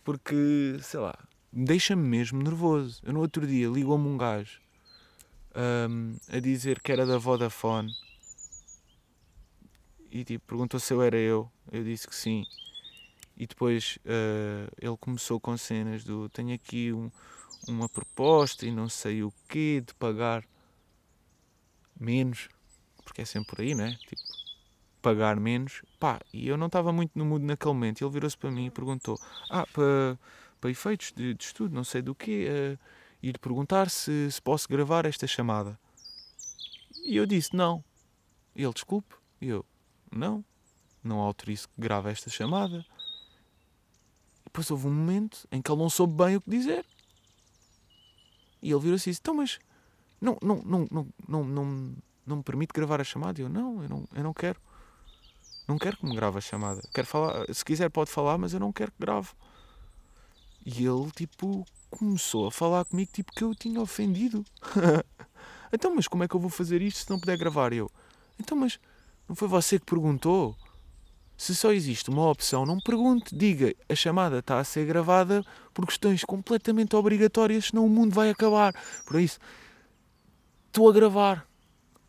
[0.06, 1.14] Porque, sei lá,
[1.52, 3.02] deixa-me mesmo nervoso.
[3.04, 4.62] Eu no outro dia ligou-me um gajo
[5.90, 7.92] um, a dizer que era da Vodafone
[10.10, 11.52] e tipo, perguntou se eu era eu.
[11.70, 12.46] Eu disse que sim.
[13.36, 17.10] E depois uh, ele começou com cenas do tenho aqui um,
[17.68, 20.44] uma proposta e não sei o que de pagar
[22.00, 22.48] menos,
[23.04, 23.98] porque é sempre por aí, né?
[24.08, 24.22] Tipo,
[25.02, 25.82] pagar menos.
[26.00, 28.04] Pá, e eu não estava muito no mood naquele momento.
[28.04, 29.20] Ele virou-se para mim e perguntou:
[29.50, 30.18] Ah, para
[30.64, 32.80] para efeitos de, de estudo, não sei do quê, uh,
[33.22, 35.78] ir perguntar se, se posso gravar esta chamada.
[37.04, 37.84] E eu disse não.
[38.56, 39.14] E ele, desculpe.
[39.42, 39.66] E eu,
[40.10, 40.42] não,
[41.04, 42.86] não autorizo que grave esta chamada.
[44.54, 46.86] E depois houve um momento em que ele não soube bem o que dizer.
[48.62, 49.58] E ele virou-se e disse, então mas
[50.22, 53.42] não, não, não, não, não, não, não me permite gravar a chamada?
[53.42, 54.62] E eu, não, eu não, eu não quero.
[55.68, 56.82] Não quero que me grave a chamada.
[56.94, 59.30] Quero falar, se quiser pode falar, mas eu não quero que grave.
[60.64, 64.46] E ele, tipo, começou a falar comigo, tipo, que eu tinha ofendido.
[65.74, 67.74] então, mas como é que eu vou fazer isto se não puder gravar?
[67.74, 67.90] Eu,
[68.40, 68.80] então, mas
[69.28, 70.56] não foi você que perguntou?
[71.36, 75.44] Se só existe uma opção, não pergunte, diga, a chamada está a ser gravada
[75.74, 78.74] por questões completamente obrigatórias, senão o mundo vai acabar.
[79.06, 79.40] Por isso,
[80.68, 81.48] estou a gravar.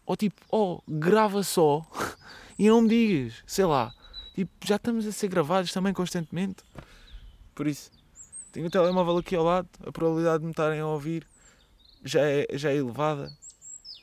[0.07, 1.87] Ou tipo, oh, grava só
[2.59, 3.93] e não me digas, sei lá,
[4.35, 6.63] tipo, já estamos a ser gravados também constantemente.
[7.55, 7.91] Por isso,
[8.53, 11.27] tenho o telemóvel aqui ao lado, a probabilidade de me estarem a ouvir
[12.05, 13.33] já é, já é elevada.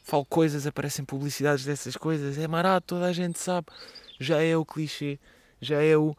[0.04, 3.68] Falo coisas, aparecem publicidades dessas coisas, é marato, toda a gente sabe.
[4.22, 5.20] Já é o clichê,
[5.60, 6.16] já é o,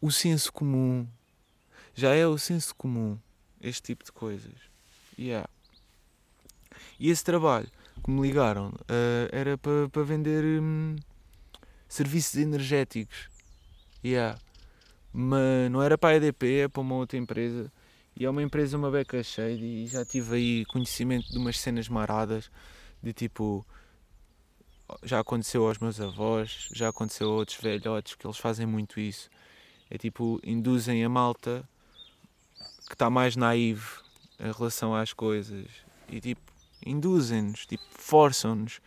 [0.00, 1.06] o senso comum.
[1.94, 3.18] Já é o senso comum,
[3.60, 4.54] este tipo de coisas.
[5.18, 5.48] Yeah.
[6.98, 7.68] E esse trabalho
[8.02, 10.96] que me ligaram uh, era para pa vender um,
[11.88, 13.28] serviços energéticos.
[14.02, 14.38] Yeah
[15.12, 17.70] mas não era para a EDP, é para uma outra empresa.
[18.16, 21.88] E é uma empresa, uma beca cheia, e já tive aí conhecimento de umas cenas
[21.88, 22.50] maradas,
[23.02, 23.66] de tipo.
[25.02, 29.30] Já aconteceu aos meus avós, já aconteceu a outros velhotes, que eles fazem muito isso.
[29.90, 31.68] É tipo, induzem a malta
[32.88, 33.86] que está mais naive
[34.40, 35.66] em relação às coisas.
[36.08, 36.40] E tipo,
[36.84, 38.80] induzem-nos, tipo, forçam-nos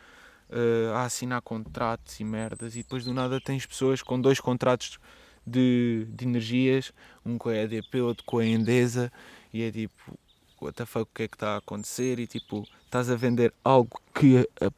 [0.50, 2.76] uh, a assinar contratos e merdas.
[2.76, 5.00] E depois do nada tens pessoas com dois contratos
[5.46, 6.92] de, de energias,
[7.26, 9.12] um com a EDP, outro com a Endesa,
[9.54, 10.18] e é tipo,
[10.60, 12.20] what the fuck, o que é que está a acontecer?
[12.20, 14.72] E tipo, estás a vender algo que a,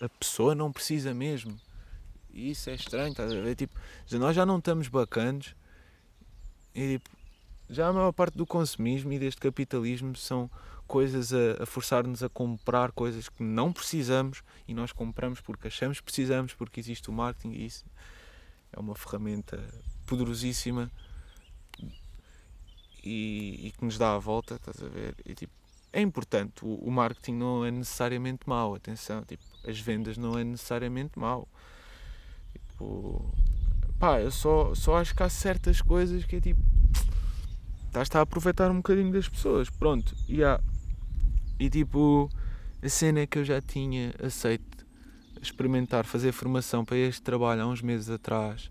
[0.00, 1.58] a pessoa não precisa mesmo.
[2.32, 3.54] E isso é estranho, estás a ver?
[3.54, 3.78] Tipo,
[4.12, 5.54] nós já não estamos bacanos
[6.74, 7.10] e tipo,
[7.70, 10.50] já a maior parte do consumismo e deste capitalismo são
[10.86, 15.98] coisas a, a forçar-nos a comprar coisas que não precisamos e nós compramos porque achamos
[15.98, 17.84] que precisamos, porque existe o marketing e isso
[18.72, 19.58] é uma ferramenta
[20.06, 20.90] poderosíssima
[23.02, 25.14] e, e, que nos dá a volta, estás a ver?
[25.24, 25.52] E, tipo,
[25.96, 30.44] é importante, o, o, marketing não é necessariamente mau, atenção, tipo, as vendas não é
[30.44, 31.48] necessariamente mau.
[32.52, 33.34] Tipo,
[33.98, 36.60] pá, eu só, só acho que há certas coisas que é tipo,
[37.86, 40.60] estás a aproveitar um bocadinho das pessoas, pronto, e há.
[41.58, 42.28] E tipo,
[42.82, 44.84] a cena é que eu já tinha aceito
[45.40, 48.70] experimentar fazer formação para este trabalho há uns meses atrás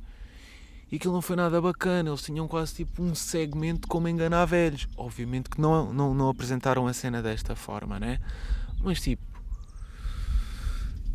[0.91, 4.45] E aquilo não foi nada bacana, eles tinham quase tipo um segmento de como enganar
[4.45, 4.87] velhos.
[4.95, 8.19] Obviamente que não, não, não apresentaram a cena desta forma, né?
[8.81, 9.23] Mas tipo,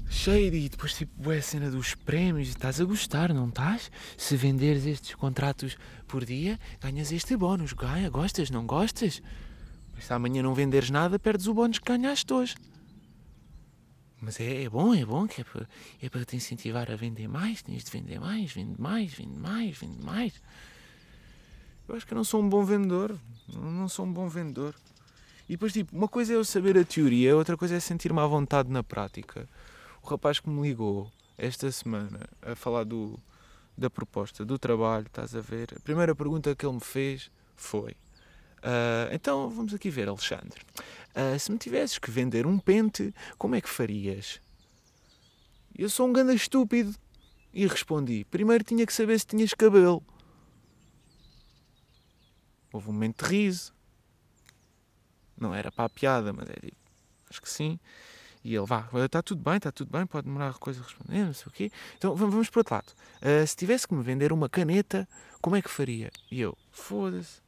[0.09, 3.91] cheio e depois tipo é a cena dos prémios estás a gostar, não estás?
[4.17, 5.77] Se venderes estes contratos
[6.09, 7.73] por dia, ganhas este bónus.
[7.73, 9.23] Ganha, gostas, não gostas?
[9.95, 12.57] Mas se amanhã não venderes nada, perdes o bónus que ganhaste hoje.
[14.21, 15.69] Mas é, é bom, é bom, que é para,
[16.03, 19.79] é para te incentivar a vender mais, tens de vender mais, vende mais, vende mais,
[19.79, 20.35] vende mais.
[21.89, 23.19] Eu acho que eu não sou um bom vendedor.
[23.53, 24.75] Não sou um bom vendedor.
[25.49, 28.27] E depois, tipo, uma coisa é eu saber a teoria, outra coisa é sentir-me à
[28.27, 29.49] vontade na prática.
[30.01, 33.19] O rapaz que me ligou esta semana a falar do,
[33.77, 35.75] da proposta do trabalho, estás a ver?
[35.77, 40.61] A primeira pergunta que ele me fez foi: uh, Então vamos aqui ver, Alexandre.
[41.15, 44.41] Uh, se me tivesses que vender um pente, como é que farias?
[45.77, 46.95] Eu sou um ganda estúpido.
[47.53, 50.05] E respondi: Primeiro tinha que saber se tinhas cabelo.
[52.73, 53.75] Houve um momento de riso.
[55.37, 56.77] Não era para a piada, mas é tipo,
[57.29, 57.81] acho que sim.
[58.45, 61.35] E ele, vá, está tudo bem, está tudo bem, pode demorar coisa a responder, não
[61.35, 61.73] sei o quê.
[61.97, 62.93] Então vamos para o outro lado.
[63.21, 65.09] Uh, se tivesse que me vender uma caneta,
[65.41, 66.11] como é que faria?
[66.31, 67.41] E eu, foda-se.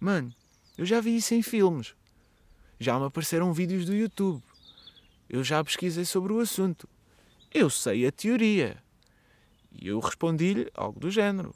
[0.00, 0.34] Mano,
[0.76, 1.94] eu já vi isso em filmes.
[2.78, 4.42] Já me apareceram vídeos do YouTube.
[5.28, 6.88] Eu já pesquisei sobre o assunto.
[7.52, 8.82] Eu sei a teoria.
[9.72, 11.54] E eu respondi-lhe algo do género.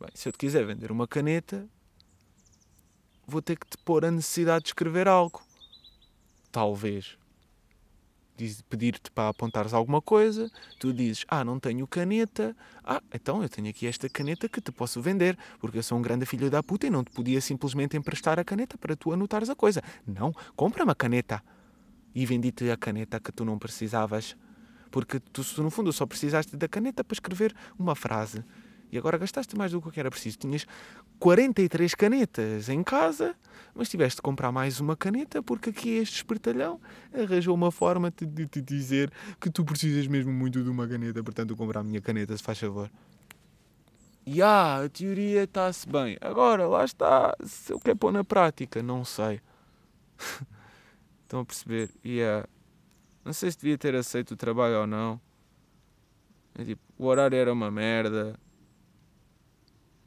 [0.00, 1.68] Bem, se eu te quiser vender uma caneta,
[3.26, 5.42] vou ter que te pôr a necessidade de escrever algo.
[6.50, 7.16] Talvez
[8.68, 13.68] pedir-te para apontares alguma coisa, tu dizes, ah, não tenho caneta, ah, então eu tenho
[13.68, 16.86] aqui esta caneta que te posso vender, porque eu sou um grande filho da puta
[16.86, 19.82] e não te podia simplesmente emprestar a caneta para tu anotares a coisa.
[20.06, 21.42] Não, compra-me a caneta.
[22.14, 24.36] E vendi-te a caneta que tu não precisavas,
[24.90, 28.44] porque tu, no fundo, só precisaste da caneta para escrever uma frase.
[28.94, 30.38] E agora gastaste mais do que era preciso.
[30.38, 30.64] Tinhas
[31.18, 33.34] 43 canetas em casa,
[33.74, 36.80] mas tiveste de comprar mais uma caneta porque aqui este espertalhão
[37.12, 41.56] arranjou uma forma de te dizer que tu precisas mesmo muito de uma caneta, portanto
[41.56, 42.88] comprar a minha caneta, se faz favor.
[44.24, 46.16] E ah, a teoria está-se bem.
[46.20, 47.36] Agora, lá está.
[47.44, 49.40] Se eu quero pôr na prática, não sei.
[51.24, 51.90] Estão a perceber?
[52.04, 52.46] E yeah.
[53.24, 55.20] não sei se devia ter aceito o trabalho ou não.
[56.54, 58.38] É tipo, o horário era uma merda.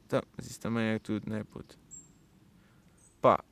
[0.08, 1.78] Tá, mas isso também é tudo, né, puto?
[3.22, 3.44] Pá,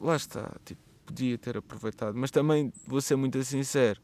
[0.00, 0.54] lá está.
[0.64, 2.16] Tipo, podia ter aproveitado.
[2.16, 4.00] Mas também, vou ser muito sincero,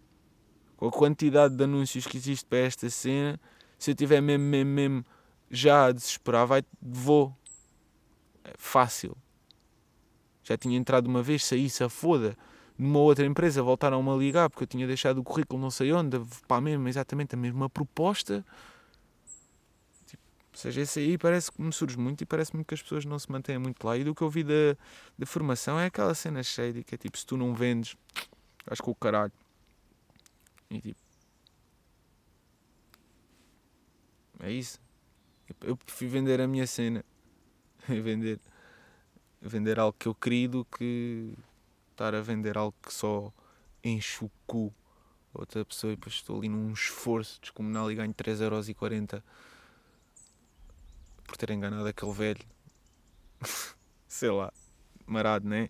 [0.76, 3.40] com a quantidade de anúncios que existe para esta cena,
[3.78, 5.06] se eu tiver mesmo, mesmo, mesmo
[5.50, 7.34] já a desesperar, vai, vou.
[8.44, 9.16] É fácil.
[10.42, 12.36] Já tinha entrado uma vez, saí-se a foda.
[12.76, 16.20] Numa outra empresa voltaram-me a ligar porque eu tinha deixado o currículo não sei onde,
[16.46, 18.44] pá, mesmo, exatamente a mesma proposta.
[20.52, 23.18] Ou seja, esse aí parece que me surge muito e parece-me que as pessoas não
[23.18, 23.96] se mantêm muito lá.
[23.96, 24.76] E do que eu vi da,
[25.16, 27.96] da formação é aquela cena cheia de que é tipo, se tu não vendes,
[28.66, 29.32] acho que o caralho.
[30.70, 31.00] E tipo.
[34.40, 34.80] É isso.
[35.62, 37.04] Eu prefiro vender a minha cena.
[37.88, 38.40] vender,
[39.40, 41.34] vender algo que eu queria do que
[41.90, 43.32] estar a vender algo que só
[43.82, 44.72] enche o cu
[45.32, 49.22] outra pessoa e depois estou ali num esforço descomunal e ganho 3,40€
[51.28, 52.44] por ter enganado aquele velho.
[54.08, 54.50] Sei lá,
[55.06, 55.68] marado, né?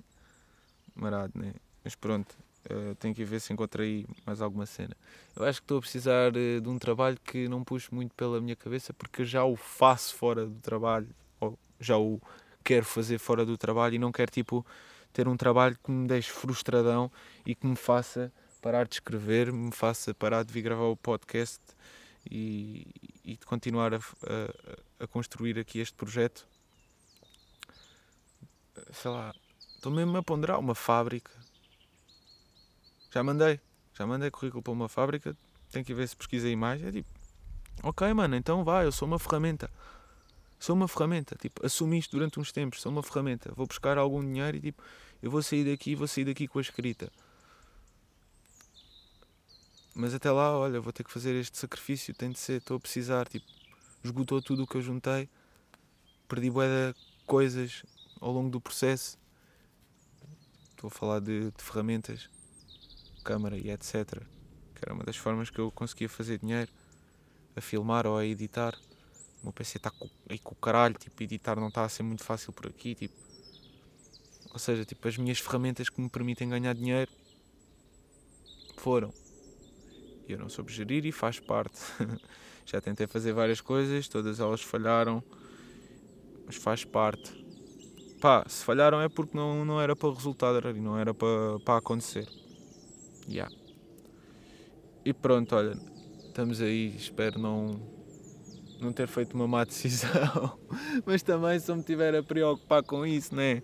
[0.95, 1.53] Marado, né?
[1.85, 2.33] Mas pronto,
[2.71, 4.97] uh, tenho que ver se encontrei mais alguma cena.
[5.37, 8.41] Eu acho que estou a precisar uh, de um trabalho que não puxe muito pela
[8.41, 11.09] minha cabeça porque já o faço fora do trabalho,
[11.41, 12.21] ou já o
[12.65, 14.65] quero fazer fora do trabalho e não quero tipo
[15.13, 17.11] ter um trabalho que me deixe frustradão
[17.45, 21.61] e que me faça parar de escrever, me faça parar de vir gravar o podcast
[22.31, 22.87] e,
[23.29, 26.49] e de continuar a, a, a, construir aqui este projeto.
[28.91, 29.35] Sei lá,
[29.77, 31.31] estou mesmo a ponderar uma fábrica.
[33.13, 33.61] Já mandei,
[33.93, 35.37] já mandei currículo para uma fábrica,
[35.71, 36.83] tenho que ver se pesquisei mais.
[36.83, 37.09] É tipo,
[37.83, 39.71] ok, mano, então vai, eu sou uma ferramenta.
[40.59, 43.53] Sou uma ferramenta, tipo, assumi isto durante uns tempos, sou uma ferramenta.
[43.55, 44.83] Vou buscar algum dinheiro e tipo,
[45.23, 47.13] eu vou sair daqui, vou sair daqui com a escrita
[49.99, 52.81] mas até lá, olha, vou ter que fazer este sacrifício, tem de ser, estou a
[52.81, 53.45] precisar, tipo,
[54.05, 55.29] esgotou tudo o que eu juntei,
[56.29, 56.95] perdi bué
[57.27, 57.83] coisas
[58.21, 59.19] ao longo do processo.
[60.71, 62.31] Estou a falar de, de ferramentas,
[63.25, 64.23] câmara e etc.
[64.73, 66.71] Que era uma das formas que eu conseguia fazer dinheiro,
[67.57, 68.79] a filmar ou a editar.
[69.43, 69.91] O meu PC está
[70.29, 73.17] aí com o caralho, tipo, editar não está a ser muito fácil por aqui, tipo.
[74.53, 77.11] Ou seja, tipo, as minhas ferramentas que me permitem ganhar dinheiro
[78.77, 79.13] foram
[80.33, 81.81] eu não soube gerir e faz parte.
[82.65, 85.23] Já tentei fazer várias coisas, todas elas falharam,
[86.47, 87.47] mas faz parte.
[88.21, 92.29] Pá, se falharam é porque não, não era para resultado, não era para, para acontecer.
[93.29, 93.55] Yeah.
[95.05, 95.79] E pronto, olha,
[96.27, 97.81] estamos aí, espero não,
[98.81, 100.59] não ter feito uma má decisão.
[101.07, 103.63] Mas também se eu me estiver a preocupar com isso, né?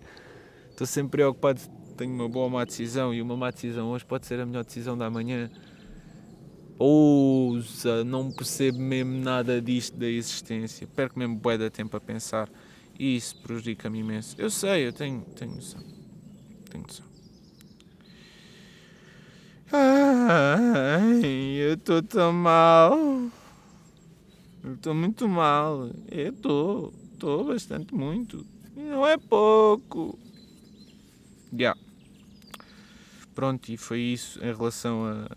[0.71, 1.61] Estou sempre preocupado
[1.95, 4.63] tenho uma boa ou má decisão e uma má decisão hoje pode ser a melhor
[4.63, 5.49] decisão da manhã.
[6.77, 10.85] Ousa, não percebo mesmo nada disto da existência.
[10.87, 12.49] Perco mesmo bué de tempo a pensar.
[12.99, 14.35] E isso prejudica-me imenso.
[14.37, 15.81] Eu sei, eu tenho, tenho noção.
[16.69, 17.05] Tenho noção.
[19.71, 21.23] Ai,
[21.59, 22.97] eu estou tão mal.
[24.73, 25.89] Estou muito mal.
[26.11, 26.93] Eu estou.
[27.13, 28.45] Estou bastante muito.
[28.75, 30.19] Não é pouco.
[31.51, 31.57] Já.
[31.57, 31.79] Yeah.
[33.33, 35.27] Pronto, e foi isso em relação a,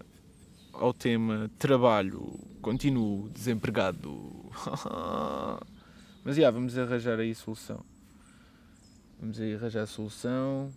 [0.79, 2.39] ao tema trabalho.
[2.63, 4.51] Continuo desempregado.
[6.25, 7.85] Mas já, yeah, vamos arranjar aí solução.
[9.21, 10.73] Vamos aí arranjar solução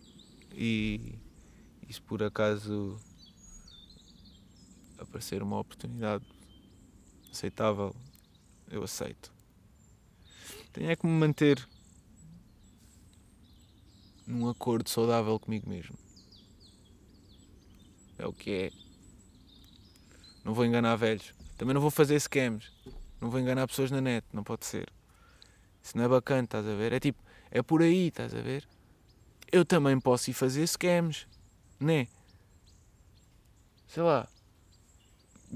[0.53, 1.15] e,
[1.87, 2.99] e se por acaso
[4.97, 6.25] aparecer uma oportunidade
[7.31, 7.95] aceitável,
[8.69, 9.31] eu aceito.
[10.73, 11.67] Tenho é que me manter
[14.25, 15.95] num acordo saudável comigo mesmo.
[18.17, 18.90] É o que é.
[20.43, 21.33] Não vou enganar velhos.
[21.57, 22.71] Também não vou fazer scams.
[23.19, 24.25] Não vou enganar pessoas na net.
[24.33, 24.91] Não pode ser.
[25.83, 26.93] Isso não é bacana, estás a ver?
[26.93, 28.67] É tipo, é por aí, estás a ver?
[29.51, 31.27] Eu também posso ir fazer scams.
[31.79, 32.07] Né?
[33.87, 34.27] Sei lá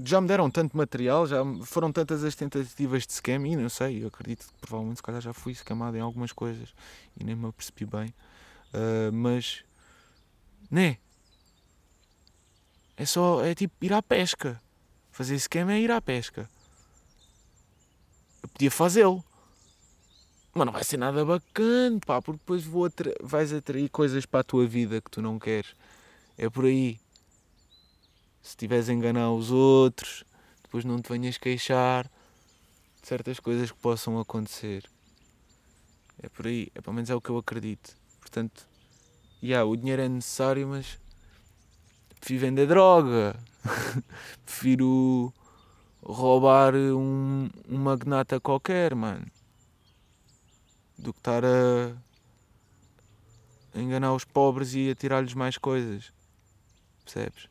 [0.04, 4.02] já me deram tanto material, já foram tantas as tentativas de scam e não sei,
[4.02, 6.74] eu acredito que provavelmente se calhar já fui scamado em algumas coisas
[7.18, 8.14] e nem me apercebi bem.
[8.74, 9.64] Uh, mas
[10.70, 10.98] né?
[12.96, 14.60] É só, é tipo ir à pesca.
[15.16, 16.46] Fazer scam é ir à pesca.
[18.42, 19.24] Eu podia fazê-lo.
[20.52, 24.40] Mas não vai ser nada bacana, pá, porque depois vou atra vais atrair coisas para
[24.40, 25.74] a tua vida que tu não queres.
[26.36, 27.00] É por aí
[28.42, 30.22] se estiveres a enganar os outros,
[30.62, 32.04] depois não te venhas queixar
[33.00, 34.84] de certas coisas que possam acontecer.
[36.22, 37.96] É por aí, é, pelo menos é o que eu acredito.
[38.20, 38.68] Portanto,
[39.42, 40.98] yeah, o dinheiro é necessário, mas
[42.20, 43.34] prefiro vender droga,
[44.44, 45.32] prefiro
[46.02, 49.26] roubar um, um magnata qualquer, mano,
[50.96, 51.96] do que estar a
[53.74, 56.12] enganar os pobres e a tirar-lhes mais coisas.
[57.04, 57.48] Percebes?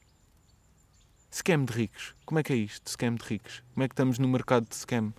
[1.32, 2.16] Scam de ricos.
[2.26, 2.90] Como é que é isto?
[2.90, 3.62] Scam de ricos.
[3.74, 5.14] Como é que estamos no mercado de scam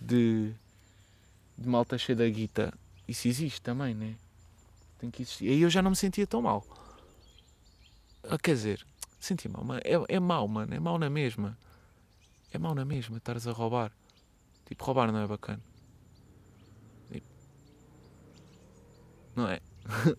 [0.00, 0.52] de,
[1.56, 2.72] de malta cheia da guita?
[3.06, 4.14] Isso existe também, né?
[4.98, 5.48] Tem que existir.
[5.48, 6.64] Aí eu já não me sentia tão mal.
[8.24, 8.86] Ah, quer dizer,
[9.22, 10.74] senti mal, mas é, é mau, mano.
[10.74, 11.56] É mau na mesma.
[12.52, 13.92] É mau na mesma estares a roubar.
[14.66, 15.62] Tipo, roubar não é bacana.
[17.10, 17.26] Tipo,
[19.36, 19.60] não é?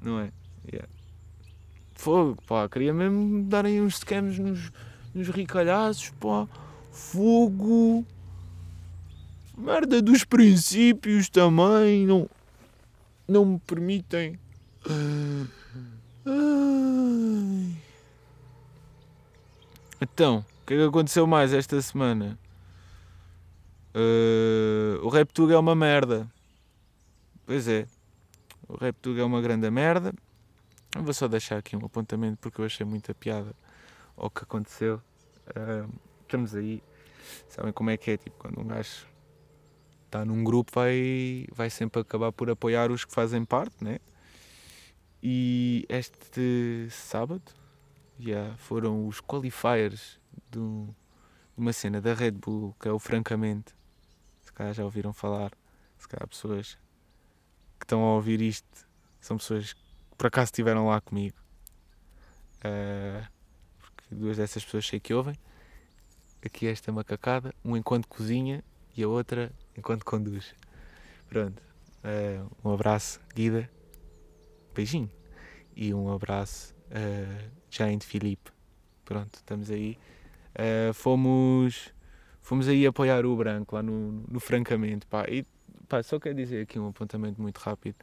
[0.00, 0.32] não é?
[0.70, 0.88] Yeah.
[1.94, 4.70] Fogo, pá, queria mesmo darem uns scams nos,
[5.14, 6.46] nos ricalhaços, pá.
[6.92, 8.04] Fogo.
[9.56, 12.28] Merda dos princípios também, não,
[13.26, 14.38] não me permitem.
[16.26, 17.83] Ai.
[20.00, 22.38] Então, o que é que aconteceu mais esta semana?
[23.94, 26.28] Uh, o RapTug é uma merda.
[27.46, 27.86] Pois é.
[28.68, 30.12] O RapTug é uma grande merda.
[30.96, 33.54] Eu vou só deixar aqui um apontamento porque eu achei muita piada
[34.16, 35.00] ao que aconteceu.
[35.48, 35.88] Uh,
[36.22, 36.82] estamos aí,
[37.48, 38.16] sabem como é que é?
[38.16, 39.06] Tipo, quando um gajo
[40.06, 43.98] está num grupo, vai, vai sempre acabar por apoiar os que fazem parte, né?
[45.22, 47.42] E este sábado
[48.18, 50.58] yeah, foram os qualifiers de
[51.56, 53.74] uma cena da Red Bull, que é o Francamente.
[54.40, 55.52] Se calhar já ouviram falar,
[55.98, 56.78] se calhar pessoas
[57.78, 58.86] que estão a ouvir isto
[59.20, 59.74] são pessoas
[60.16, 61.36] por acaso estiveram lá comigo.
[62.58, 63.26] Uh,
[63.78, 65.34] porque duas dessas pessoas sei que ouvem.
[66.44, 68.62] Aqui esta macacada, um enquanto cozinha
[68.96, 70.54] e a outra enquanto conduz.
[71.28, 71.62] Pronto.
[72.04, 73.70] Uh, um abraço, Guida.
[74.74, 75.10] Beijinho.
[75.74, 78.50] E um abraço, uh, Giant Filipe.
[79.04, 79.98] Pronto, estamos aí.
[80.54, 81.92] Uh, fomos,
[82.40, 85.06] fomos aí apoiar o branco lá no, no Francamente.
[85.06, 85.24] Pá.
[85.28, 85.44] E
[85.88, 87.96] pá, só quero dizer aqui um apontamento muito rápido.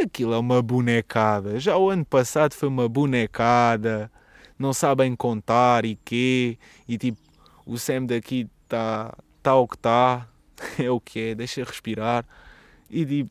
[0.00, 1.58] Aquilo é uma bonecada.
[1.58, 4.10] Já o ano passado foi uma bonecada.
[4.56, 6.56] Não sabem contar e quê.
[6.86, 7.18] E tipo,
[7.66, 9.12] o Sam daqui está
[9.42, 10.28] tá o que está.
[10.78, 11.34] É o que é.
[11.36, 12.24] Deixa respirar.
[12.90, 13.30] E tipo,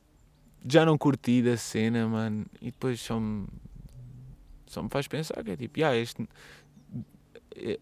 [0.65, 2.45] já não curti da cena, mano.
[2.61, 3.47] E depois só me,
[4.67, 6.27] só me faz pensar que é tipo, yeah, este,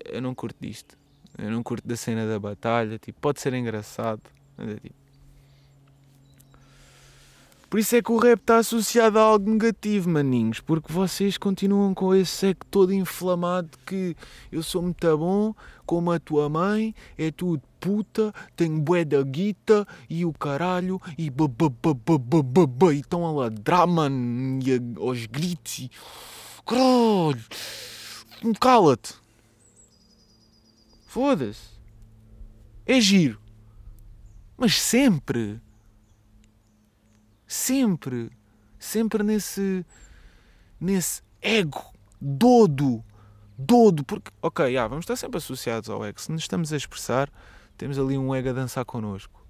[0.06, 0.98] eu não curto disto.
[1.38, 2.98] Eu não curto da cena da batalha.
[2.98, 4.22] Tipo, pode ser engraçado.
[4.58, 5.06] Mas é tipo.
[7.70, 10.62] Por isso é que o rap está associado a algo negativo, maninhos.
[10.62, 14.16] Porque vocês continuam com esse seco todo inflamado que
[14.50, 15.54] eu sou muito bom,
[15.86, 21.30] como a tua mãe, é tudo puta, tenho bué da guita e o caralho, e
[21.30, 25.92] bababababababa, e estão a ladrar, mano, e aos gritos e...
[26.66, 27.44] Caralho!
[28.60, 29.14] Cala-te!
[31.06, 31.80] Foda-se!
[32.86, 33.40] É giro!
[34.58, 35.62] Mas sempre!
[37.48, 38.32] Sempre!
[38.80, 39.86] Sempre nesse.
[40.80, 43.04] nesse ego dodo!
[43.58, 44.04] Dodo!
[44.04, 46.20] Porque, ok, yeah, vamos estar sempre associados ao ego.
[46.20, 47.32] Se nos estamos a expressar,
[47.78, 49.46] temos ali um ego a dançar connosco.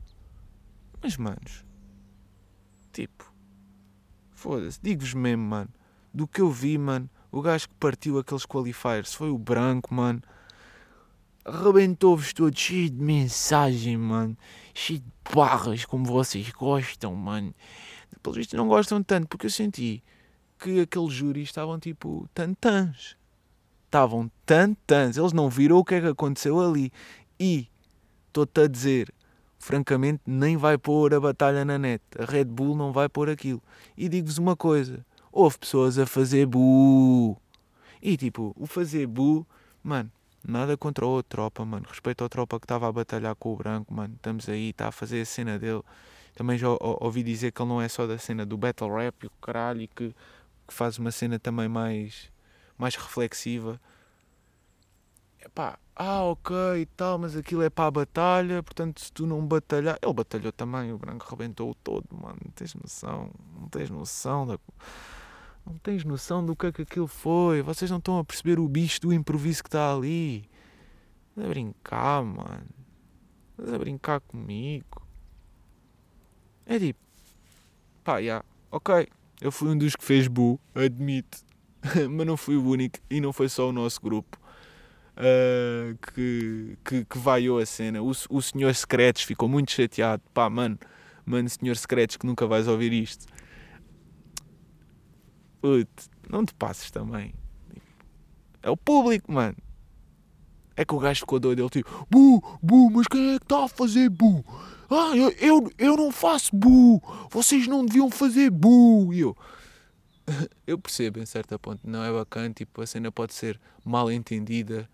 [1.02, 1.66] Mas, manos.
[2.92, 3.34] Tipo.
[4.32, 5.70] Foda-se, digo-vos mesmo, mano.
[6.16, 10.22] Do que eu vi, mano, o gajo que partiu aqueles qualifiers foi o branco, mano
[11.46, 14.36] arrebentou-vos todos cheio de mensagem, mano.
[14.74, 17.54] Cheio de barras, como vocês gostam, mano.
[18.24, 20.04] Pelo visto não gostam tanto, porque eu senti
[20.58, 23.16] que aqueles júris estavam tipo tantãs.
[23.86, 25.16] Estavam tantãs.
[25.16, 26.92] Eles não viram o que é que aconteceu ali.
[27.40, 27.70] E,
[28.28, 29.14] estou-te a dizer,
[29.60, 32.04] francamente, nem vai pôr a batalha na net.
[32.18, 33.62] A Red Bull não vai pôr aquilo.
[33.96, 35.06] E digo-vos uma coisa:
[35.36, 37.38] houve pessoas a fazer bu.
[38.02, 39.46] E tipo, o fazer bu,
[39.84, 40.12] mano,
[40.48, 41.88] Nada contra outro tropa, mano.
[41.90, 44.14] Respeito ao tropa que estava a batalhar com o branco, mano.
[44.16, 45.82] Estamos aí, está a fazer a cena dele.
[46.36, 49.28] Também já ouvi dizer que ele não é só da cena do battle rap e
[49.28, 50.14] o caralho, e que,
[50.68, 52.32] que faz uma cena também mais,
[52.78, 53.82] mais reflexiva.
[55.44, 59.44] Epá, ah, ok e tal, mas aquilo é para a batalha, portanto, se tu não
[59.46, 59.98] batalhar.
[60.00, 62.38] Ele batalhou também, o branco rebentou o todo, mano.
[62.44, 64.60] Não tens noção, não tens noção da.
[65.66, 67.62] Não tens noção do que é que aquilo foi.
[67.62, 70.48] Vocês não estão a perceber o bicho do improviso que está ali.
[71.30, 72.68] Estás a brincar, mano.
[73.52, 75.02] Estás a brincar comigo.
[76.66, 77.00] É tipo,
[78.04, 79.08] pá, já, yeah, ok.
[79.42, 81.40] Eu fui um dos que fez bu, admito.
[82.10, 84.40] Mas não fui o único e não foi só o nosso grupo.
[85.18, 88.02] Uh, que, que, que vaiou a cena.
[88.02, 90.22] O, o senhor Secretos ficou muito chateado.
[90.34, 90.78] Pá, mano,
[91.26, 93.26] mano, senhor Secretos, que nunca vais ouvir isto.
[95.66, 97.34] Putz, não te passes também.
[98.62, 99.58] É o público, mano.
[100.76, 101.64] É que o gajo ficou doido.
[101.64, 104.46] Ele tipo, bu, bu, mas quem é que está a fazer bu?
[104.88, 107.02] Ah, eu, eu, eu não faço bu.
[107.32, 109.12] Vocês não deviam fazer bu.
[109.12, 109.36] E eu,
[110.68, 111.80] eu percebo em certa ponto.
[111.84, 112.54] Não é bacana.
[112.54, 114.88] Tipo, a cena pode ser mal entendida.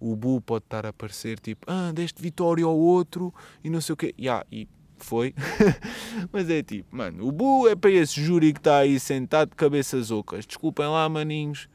[0.00, 3.92] O bu pode estar a aparecer tipo, ah, deste vitória ao outro e não sei
[3.92, 4.12] o quê.
[4.18, 4.66] Yeah, e
[5.04, 5.34] foi.
[6.32, 9.56] Mas é tipo, mano, o Bu é para esse júri que está aí sentado de
[9.56, 10.46] cabeças ocas.
[10.46, 11.68] Desculpem lá, maninhos,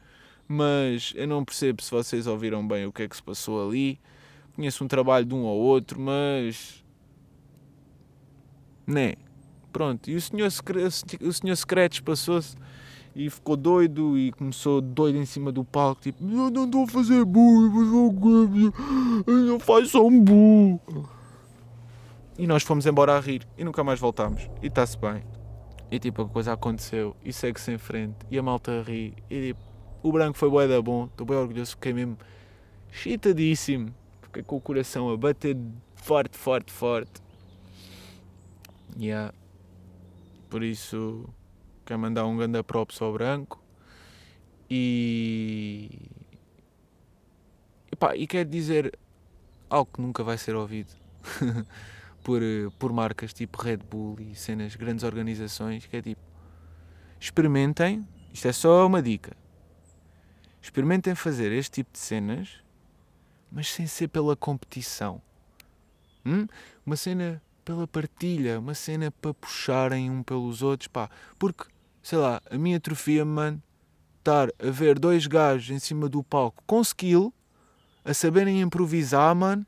[0.47, 3.99] mas eu não percebo se vocês ouviram bem o que é que se passou ali.
[4.55, 6.83] Conheço um trabalho de um ou outro, mas.
[8.85, 9.13] Né?
[9.71, 10.49] Pronto, e o senhor,
[11.21, 12.57] o senhor Secretos passou-se
[13.15, 16.87] e ficou doido e começou doido em cima do palco, tipo, eu não estou a
[16.87, 17.65] fazer bu,
[19.27, 20.79] eu não faço um bu.
[22.41, 24.49] E nós fomos embora a rir e nunca mais voltámos.
[24.63, 25.23] E está-se bem.
[25.91, 28.15] E tipo, a coisa aconteceu e segue-se em frente.
[28.31, 29.13] E a malta ri.
[29.29, 29.61] E tipo,
[30.01, 31.05] o branco foi bué da bom.
[31.05, 31.73] Estou bem orgulhoso.
[31.73, 32.17] Fiquei mesmo
[32.89, 33.93] chitadíssimo.
[34.23, 35.55] Fiquei com o coração a bater
[35.93, 37.21] forte, forte, forte.
[38.99, 39.35] Yeah.
[40.49, 41.29] Por isso,
[41.85, 43.61] quero mandar um grande props ao branco.
[44.67, 45.91] E.
[47.91, 48.97] E, pá, e quero dizer
[49.69, 50.89] algo que nunca vai ser ouvido.
[52.23, 56.21] por, eh, por marcas tipo Red Bull e cenas, grandes organizações, que é tipo,
[57.19, 59.35] experimentem, isto é só uma dica,
[60.61, 62.61] experimentem fazer este tipo de cenas,
[63.51, 65.21] mas sem ser pela competição.
[66.25, 66.47] Hum?
[66.85, 71.65] Uma cena pela partilha, uma cena para puxarem um pelos outros, pá, porque,
[72.01, 73.61] sei lá, a minha atrofia, mano,
[74.19, 77.33] estar a ver dois gajos em cima do palco com skill,
[78.05, 79.65] a saberem improvisar, mano,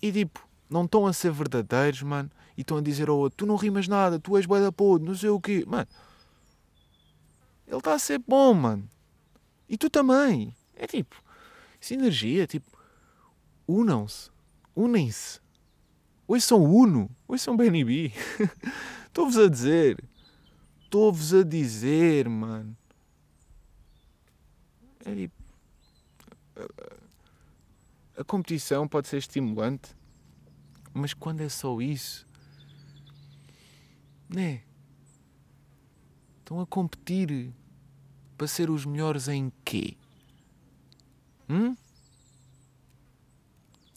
[0.00, 3.46] e tipo, não estão a ser verdadeiros, mano, e estão a dizer ao outro: tu
[3.46, 5.88] não rimas nada, tu és bué da podre, não sei o quê, mano.
[7.66, 8.88] Ele está a ser bom, mano.
[9.68, 10.54] E tu também.
[10.74, 11.22] É tipo,
[11.80, 12.66] sinergia, tipo,
[13.66, 14.30] unam-se,
[14.74, 15.40] unem-se.
[16.26, 18.12] Hoje são Uno, hoje são BNB.
[19.06, 20.02] Estou-vos a dizer,
[20.84, 22.76] estou-vos a dizer, mano.
[25.04, 25.34] É tipo,
[28.16, 29.96] a competição pode ser estimulante,
[30.92, 32.26] mas quando é só isso,
[34.28, 34.62] né?
[36.38, 37.52] Estão a competir
[38.36, 39.96] para ser os melhores em quê?
[41.48, 41.76] Hum?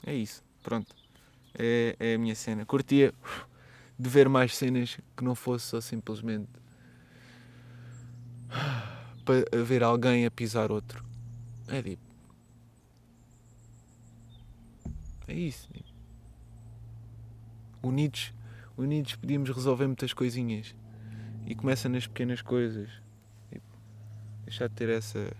[0.05, 0.95] É isso, pronto.
[1.53, 2.65] É, é a minha cena.
[2.65, 3.13] Curtia
[3.97, 6.49] de ver mais cenas que não fosse só simplesmente
[9.23, 11.05] para ver alguém a pisar outro.
[11.67, 12.01] É tipo.
[15.27, 15.69] É isso.
[15.71, 15.90] Tipo.
[17.81, 18.33] Unidos,
[18.77, 20.75] unidos podíamos resolver muitas coisinhas.
[21.45, 22.89] E começa nas pequenas coisas.
[23.51, 23.65] Tipo,
[24.45, 25.31] deixar de ter essa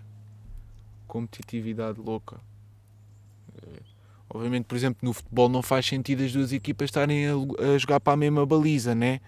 [1.06, 2.40] competitividade louca.
[3.62, 3.82] Eh,
[4.30, 8.00] obviamente, por exemplo, no futebol não faz sentido as duas equipas estarem a, a jogar
[8.00, 9.20] para a mesma baliza, né?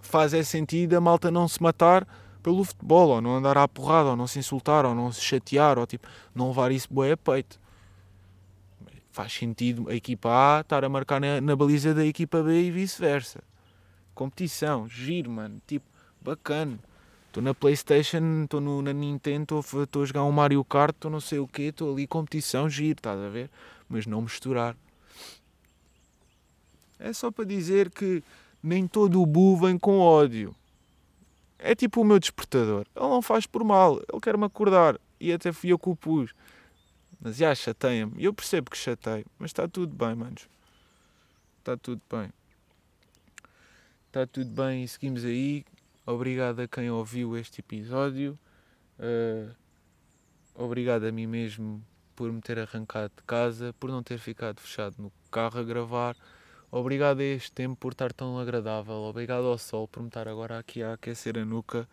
[0.00, 2.06] Faz é sentido a malta não se matar
[2.42, 5.78] pelo futebol, ou não andar à porrada, ou não se insultar, ou não se chatear,
[5.78, 7.58] ou tipo, não levar isso boé a peito.
[9.14, 12.70] Faz sentido a equipa A estar a marcar na, na baliza da equipa B e
[12.72, 13.44] vice-versa.
[14.12, 15.86] Competição, giro, mano, tipo,
[16.20, 16.80] bacana.
[17.28, 21.38] Estou na Playstation, estou na Nintendo, estou a jogar um Mario Kart, estou não sei
[21.38, 23.48] o quê, estou ali competição, giro, estás a ver?
[23.88, 24.76] Mas não misturar.
[26.98, 28.20] É só para dizer que
[28.60, 30.52] nem todo o bu vem com ódio.
[31.56, 32.84] É tipo o meu despertador.
[32.96, 34.98] Ele não faz por mal, ele quer-me acordar.
[35.20, 36.34] E até fui eu que o pus.
[37.24, 38.22] Mas já chateia-me.
[38.22, 39.24] Eu percebo que chateio.
[39.38, 40.46] Mas está tudo bem, manos.
[41.58, 42.30] Está tudo bem.
[44.08, 45.64] Está tudo bem e seguimos aí.
[46.04, 48.38] Obrigado a quem ouviu este episódio.
[48.98, 49.50] Uh,
[50.54, 51.82] obrigado a mim mesmo
[52.14, 56.14] por me ter arrancado de casa, por não ter ficado fechado no carro a gravar.
[56.70, 58.96] Obrigado a este tempo por estar tão agradável.
[58.96, 61.88] Obrigado ao sol por me estar agora aqui a aquecer a nuca.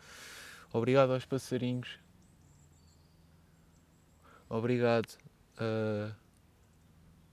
[0.73, 1.97] Obrigado aos passarinhos.
[4.49, 5.17] Obrigado
[5.61, 6.13] uh,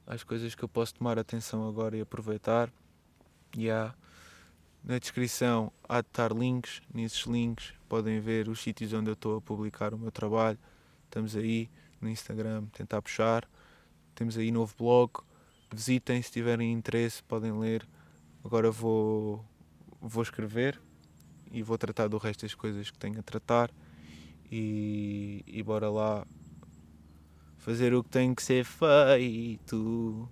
[0.06, 2.70] às coisas que eu posso tomar atenção agora e aproveitar.
[3.56, 3.94] E yeah.
[4.84, 6.82] na descrição há de estar links.
[6.92, 10.58] Nesses links podem ver os sítios onde eu estou a publicar o meu trabalho.
[11.04, 11.70] Estamos aí
[12.00, 13.48] no Instagram, tentar puxar.
[14.14, 15.22] Temos aí novo blog
[15.72, 17.86] visitem se tiverem interesse, podem ler.
[18.44, 19.44] Agora vou,
[20.00, 20.80] vou escrever
[21.50, 23.70] e vou tratar do resto das coisas que tenho a tratar.
[24.50, 26.26] E, e bora lá
[27.68, 30.26] fazer o que tem que ser feito.